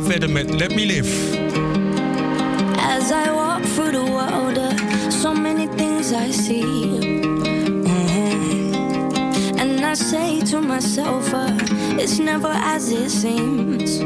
[0.00, 1.08] verder met Let Me Live.
[2.78, 4.76] As I walk through the world, uh,
[5.10, 6.62] so many things I see.
[7.82, 8.74] Mm-hmm.
[9.58, 11.56] And I say to myself, uh,
[11.98, 13.98] it's never as it seems.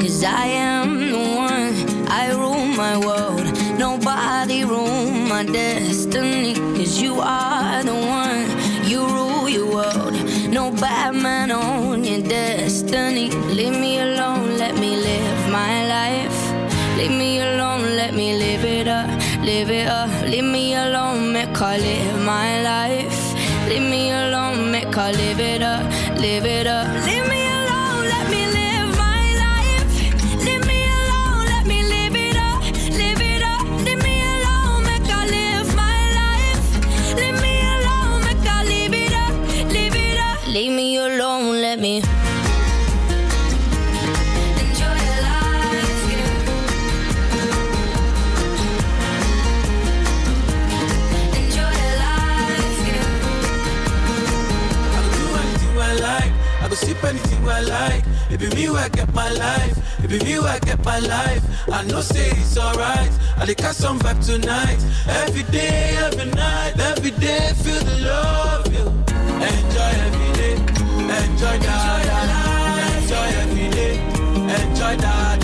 [0.00, 1.74] Cause I am the one,
[2.08, 3.46] I rule my world.
[3.78, 7.69] Nobody rule my destiny, cause you are.
[20.86, 23.20] alone, make I live my life.
[23.68, 25.84] Leave me alone, make I live it up,
[26.18, 26.88] live it up.
[27.06, 27.19] Live
[58.42, 59.76] It be me where I get my life.
[60.02, 61.42] It be me where I get my life.
[61.70, 63.10] I know say it's alright.
[63.36, 64.78] I dey catch some vibe tonight.
[65.06, 68.72] Every day, every night, every day, feel the love.
[68.72, 68.88] Yeah.
[69.50, 70.54] Enjoy every day.
[71.20, 72.96] Enjoy that.
[73.02, 73.98] Enjoy every day.
[74.64, 75.39] Enjoy that.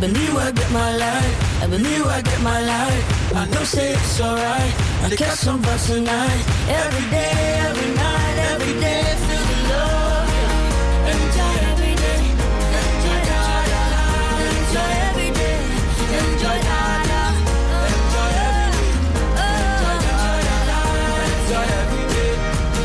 [0.00, 1.68] Where I get my life.
[1.68, 3.34] Where I get my life.
[3.34, 4.74] I know, say it's alright.
[5.02, 6.44] I catch some vibes tonight.
[6.68, 10.30] Every day, every night, every day, feel the love.
[11.12, 12.20] Enjoy every day.
[12.78, 13.18] Enjoy.
[14.46, 15.58] Enjoy every day.
[16.18, 16.58] Enjoy.
[21.42, 22.34] Enjoy every day.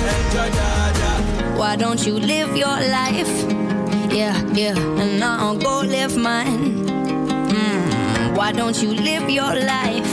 [0.10, 1.58] Enjoy.
[1.60, 3.34] Why don't you live your life?
[4.12, 6.83] Yeah, yeah, and I'll go live mine.
[8.44, 10.12] Why don't you live your life?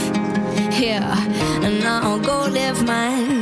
[0.79, 1.19] Yeah,
[1.65, 3.40] and I'll go live mine.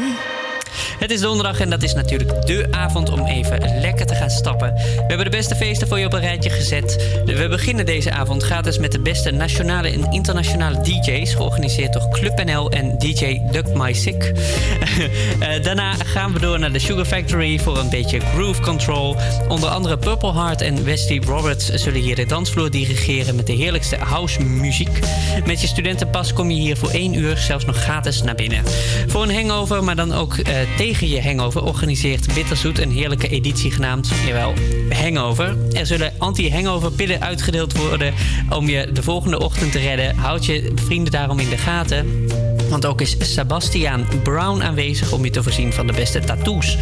[1.10, 4.74] Het is donderdag en dat is natuurlijk de avond om even lekker te gaan stappen.
[4.74, 7.22] We hebben de beste feesten voor je op een rijtje gezet.
[7.26, 12.44] We beginnen deze avond gratis met de beste nationale en internationale DJ's, georganiseerd door Club
[12.44, 14.32] NL en DJ Duck My Sick.
[15.40, 19.16] Eh, daarna gaan we door naar de Sugar Factory voor een beetje groove control.
[19.48, 23.96] Onder andere Purple Heart en Wesley Roberts zullen hier de dansvloer dirigeren met de heerlijkste
[23.96, 25.00] house muziek.
[25.46, 28.64] Met je studentenpas kom je hier voor één uur zelfs nog gratis naar binnen.
[29.08, 33.72] Voor een hangover, maar dan ook eh, tegen je hangover, organiseert Bitterzoet een heerlijke editie
[33.72, 34.54] genaamd, jawel,
[34.90, 35.58] Hangover.
[35.74, 38.14] Er zullen anti-hangover pillen uitgedeeld worden
[38.50, 40.16] om je de volgende ochtend te redden.
[40.16, 42.28] Houd je vrienden daarom in de gaten.
[42.70, 46.78] Want ook is Sebastiaan Brown aanwezig om je te voorzien van de beste tattoos.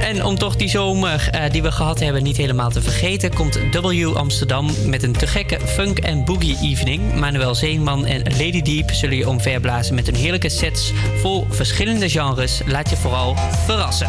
[0.00, 3.58] En om toch die zomer eh, die we gehad hebben niet helemaal te vergeten, komt
[3.80, 7.14] W Amsterdam met een te gekke funk- en boogie evening.
[7.14, 12.60] Manuel Zeeman en Lady Deep zullen je omverblazen met hun heerlijke sets vol verschillende genres.
[12.66, 14.08] Laat je vooral verrassen.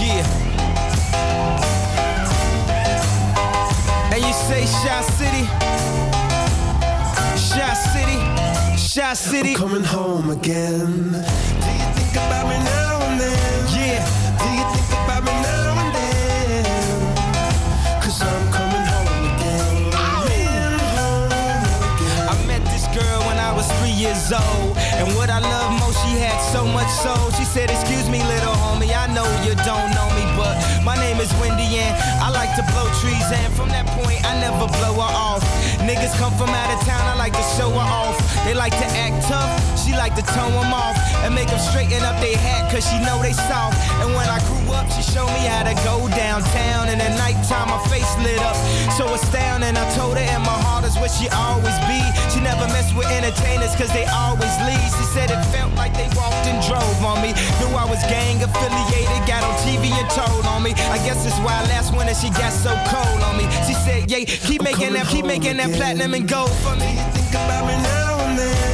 [0.00, 0.24] Yeah.
[4.12, 5.44] And you say Shy City?
[7.36, 8.18] Shy City?
[8.76, 9.48] Shy City?
[9.48, 11.10] I'm coming home again.
[11.10, 12.77] Do you think about me now
[23.98, 24.78] years old.
[24.94, 27.30] And what I love most, she had so much soul.
[27.34, 30.54] She said, Excuse me, little homie, I know you don't know me, but
[30.86, 31.92] my name is Wendy and
[32.22, 33.26] I like to blow trees.
[33.34, 35.42] And from that point, I never blow her off.
[35.82, 38.16] Niggas come from out of town, I like to show her off.
[38.46, 39.50] They like to act tough,
[39.82, 40.94] she like to tone them off.
[41.26, 43.74] And make them straighten up their hat, cause she know they soft.
[43.98, 46.88] And when I grew up, she showed me how to go downtown.
[46.88, 48.56] And at nighttime, my face lit up.
[48.94, 51.98] So astounding, I told her, and my heart is where she always be.
[52.30, 54.88] She never mess with entertainers, cause they always leave.
[54.96, 57.34] She said it felt like they walked and drove on me.
[57.58, 60.72] Knew I was gang affiliated, got on TV and told on me.
[60.94, 63.50] I guess that's why last winter she got so cold on me.
[63.66, 66.94] She said, yeah, keep making that, keep making that platinum and gold for me.
[66.94, 68.67] You Think about me now and then.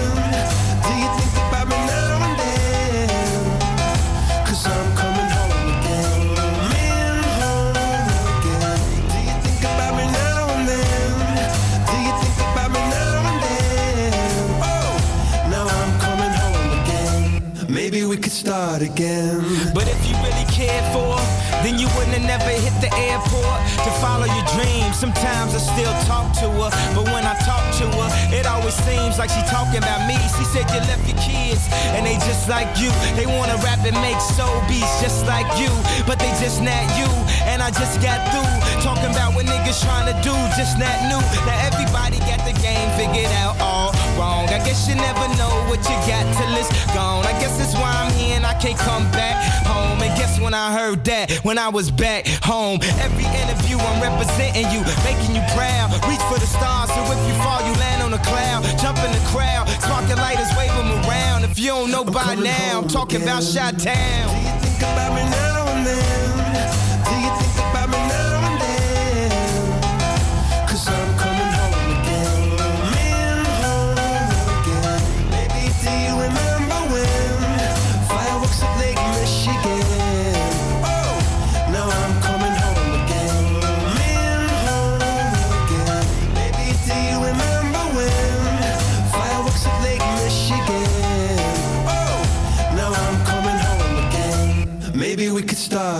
[18.74, 19.40] Start again.
[19.72, 21.23] But if you really cared for
[21.64, 25.00] then you wouldn't have never hit the airport to follow your dreams.
[25.00, 29.16] Sometimes I still talk to her, but when I talk to her, it always seems
[29.16, 30.20] like she talking about me.
[30.36, 31.64] She said you left your kids,
[31.96, 32.92] and they just like you.
[33.16, 35.72] They wanna rap and make soul beats just like you,
[36.04, 37.08] but they just not you.
[37.48, 38.52] And I just got through
[38.84, 41.22] talking about what niggas trying to do, just not new.
[41.48, 44.48] Now everybody got the game figured out all wrong.
[44.48, 47.24] I guess you never know what you got till it's gone.
[47.24, 50.00] I guess that's why I'm here and I can't come back home.
[50.02, 52.78] And guess when I heard that, when I was back home.
[52.98, 55.92] Every interview I'm representing you, making you proud.
[56.08, 58.64] Reach for the stars, so if you fall, you land on a cloud.
[58.80, 61.44] Jump in the crowd, sparking lighters, wave them around.
[61.44, 64.28] If you don't know by now, I'm talking about Shot Town.
[64.28, 66.93] Do you think about me now and then?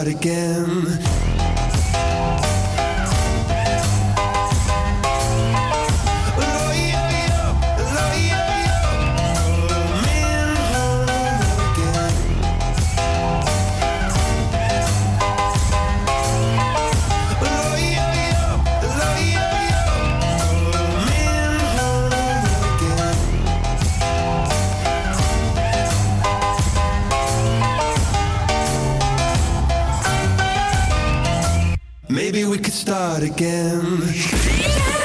[0.09, 1.04] Again.
[32.95, 35.04] Start again.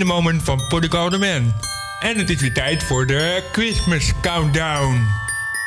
[0.00, 1.54] The Moment van the Man.
[2.00, 5.06] En het is weer tijd voor de Christmas Countdown.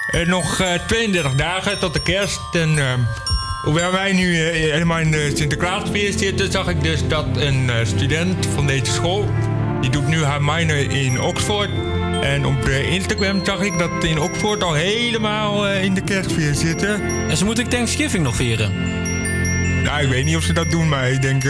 [0.07, 2.39] Eh, nog eh, 32 dagen tot de kerst.
[2.51, 2.93] En eh,
[3.64, 6.51] hoewel wij nu eh, helemaal in de Sinterklaasfeest zitten...
[6.51, 9.31] zag ik dus dat een eh, student van deze school...
[9.81, 11.69] die doet nu haar minor in Oxford...
[12.23, 16.60] En op eh, Instagram zag ik dat in Oxford al helemaal eh, in de kerstfeest
[16.60, 17.01] zitten.
[17.30, 18.72] En ze moeten Thanksgiving nog vieren.
[19.84, 21.43] Nou, ik weet niet of ze dat doen, maar ik denk...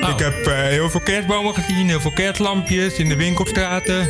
[0.00, 4.08] eh, Ik heb eh, heel veel kerstbomen gezien, heel veel kerstlampjes in de winkelstraten.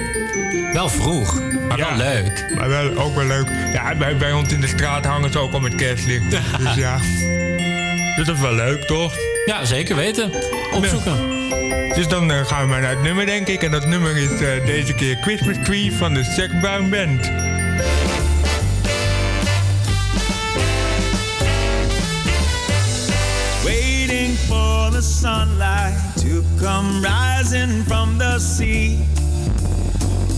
[0.72, 2.46] Wel vroeg, maar wel leuk.
[2.54, 3.48] Maar wel, ook wel leuk.
[3.72, 6.30] Ja, bij, bij ons in de straat hangen ze ook al met kerstlicht.
[6.62, 6.98] dus ja,
[8.16, 9.14] Dus dat is wel leuk, toch?
[9.46, 10.32] Ja, zeker weten.
[10.72, 11.34] Opzoeken.
[11.96, 13.62] Dus dan eh, gaan we maar naar het nummer, denk ik.
[13.62, 17.32] En dat nummer is eh, deze keer Christmas Tree van de Sackbound Band.
[25.26, 29.04] Sunlight to come rising from the sea.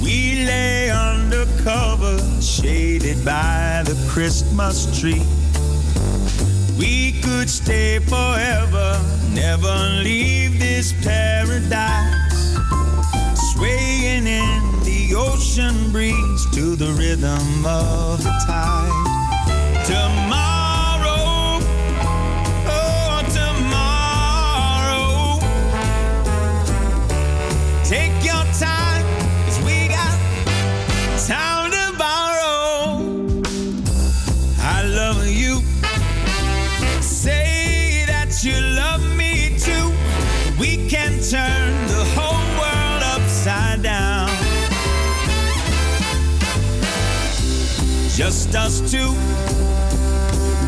[0.02, 5.27] We lay under cover, shaded by the Christmas tree.
[6.78, 8.89] We could stay forever,
[9.35, 12.56] never leave this paradise.
[13.52, 19.85] Swaying in the ocean breeze to the rhythm of the tide.
[19.85, 20.27] Tomorrow,
[48.50, 49.12] just us two.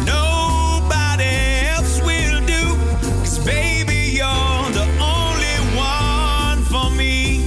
[0.05, 1.24] Nobody
[1.69, 2.77] else will do.
[3.20, 7.44] Cause baby, you're the only one for me.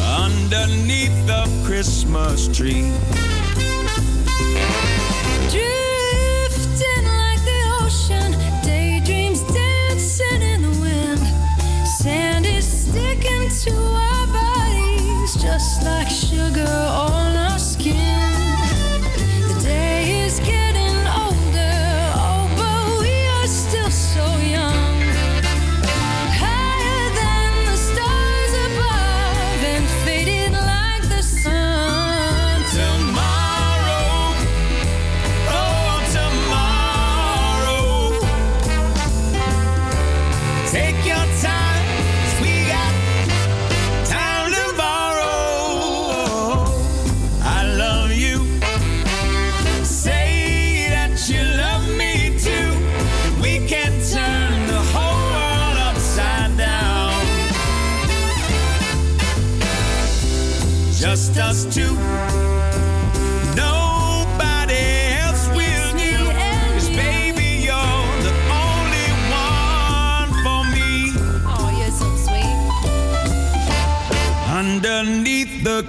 [0.00, 2.92] Underneath the Christmas tree.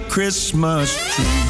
[0.08, 1.43] Christmas tree.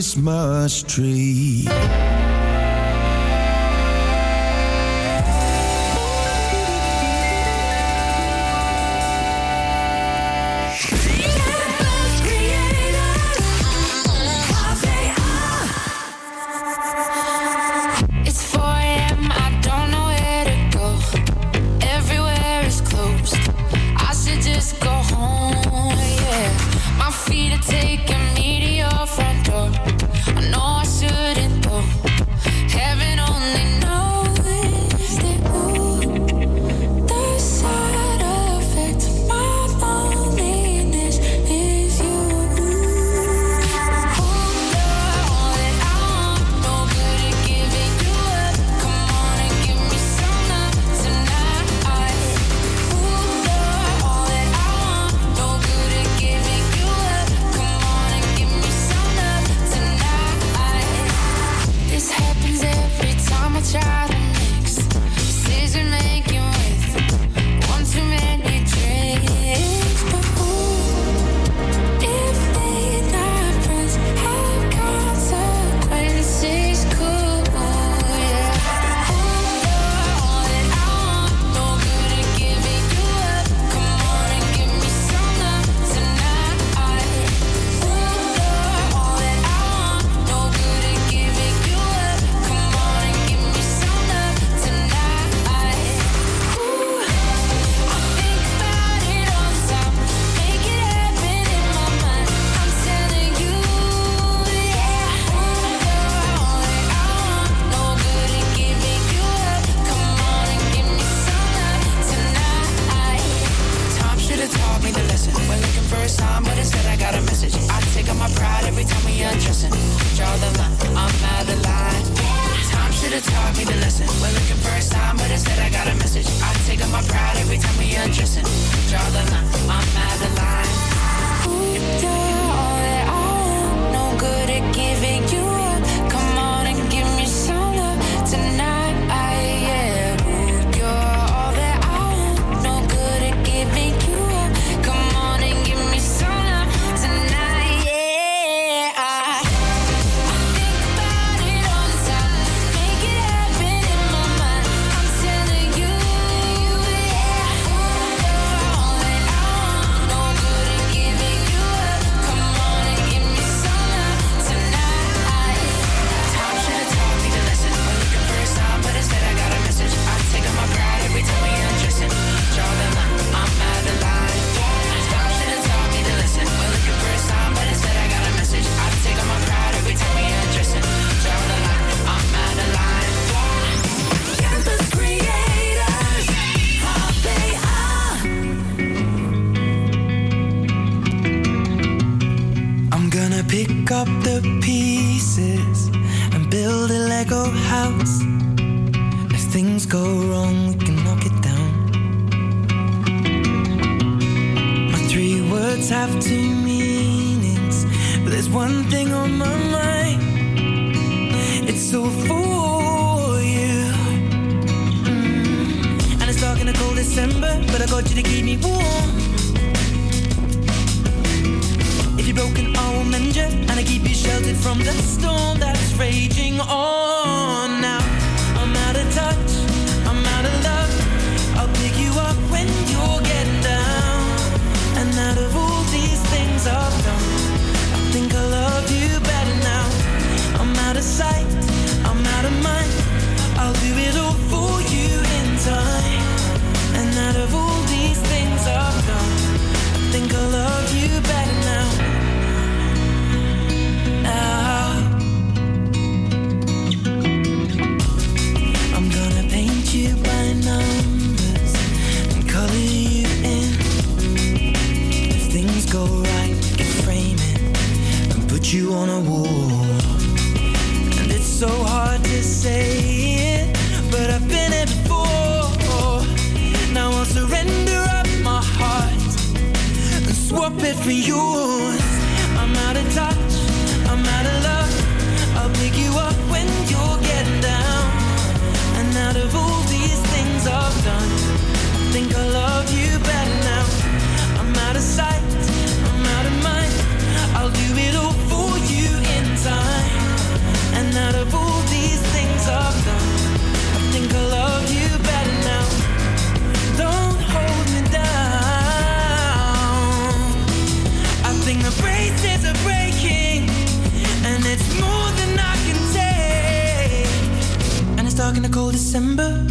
[0.00, 1.99] Christmas tree.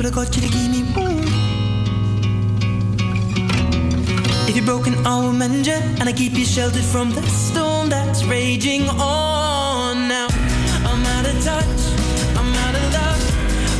[0.09, 0.81] December, but you to keep me.
[4.47, 7.89] If you're broken, I will mend you, and I keep you sheltered from the storm
[7.89, 10.07] that's raging on.
[10.07, 10.27] Now
[10.85, 11.81] I'm out of touch,
[12.37, 13.23] I'm out of love.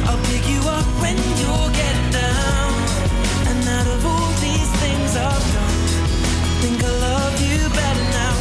[0.10, 2.74] I'll pick you up when you're getting down.
[3.50, 5.80] And out of all these things I've done,
[6.44, 8.36] I think I love you better now.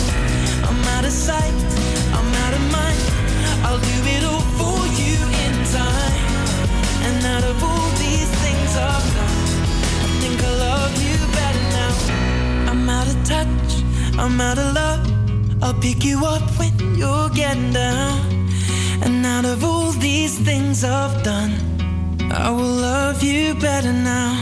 [0.69, 1.55] I'm out of sight,
[14.29, 15.01] I'm out of love.
[15.63, 18.21] I'll pick you up when you're getting down.
[19.03, 21.55] And out of all these things I've done,
[22.31, 24.35] I will love you better now.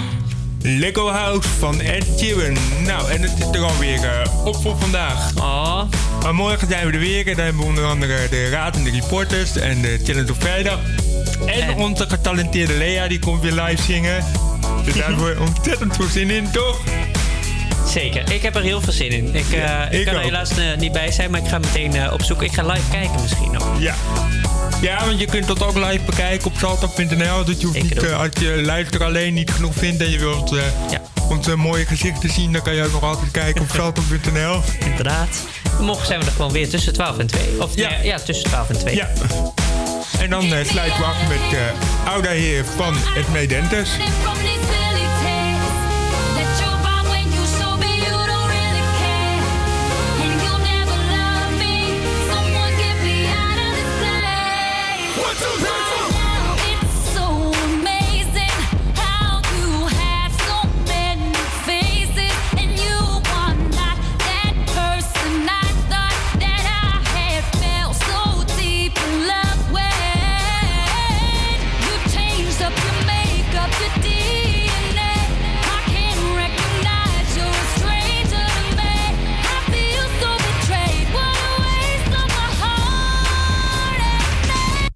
[0.63, 2.57] Lego House van Ed Sheeran.
[2.85, 5.37] Nou, en het is er alweer uh, op voor vandaag.
[5.37, 5.83] Oh.
[6.23, 7.27] Maar morgen zijn we er weer.
[7.27, 10.41] En dan hebben we onder andere de Raad en de Reporters en de Challenge op
[10.41, 10.79] vrijdag.
[11.47, 14.25] En onze getalenteerde Lea, die komt weer live zingen.
[14.85, 16.81] Dus daar hebben we ontzettend veel zin in, toch?
[18.01, 19.35] Zeker, ik heb er heel veel zin in.
[19.35, 21.95] Ik, eh, ik, ik kan er helaas eh, niet bij zijn, maar ik ga meteen
[21.95, 22.43] eh, op zoek.
[22.43, 23.69] Ik ga live kijken misschien nog.
[23.79, 23.95] Ja.
[24.81, 27.45] Ja, want je kunt dat ook live bekijken op salto.nl.
[27.45, 30.63] Dus je hoeft niet, als je luister alleen niet genoeg vindt en je wilt eh,
[31.29, 34.61] onze mooie gezichten zien, dan kan je ook nog altijd kijken op salto.nl.
[34.79, 35.47] Inderdaad.
[35.81, 37.63] Morgen zijn we er gewoon weer tussen 12 en 2.
[37.63, 38.95] Of ja, ja tussen 12 en 2.
[38.95, 39.09] Ja.
[40.21, 41.59] En dan sluiten we af met
[42.05, 43.89] Ouda Heer van het Medentes.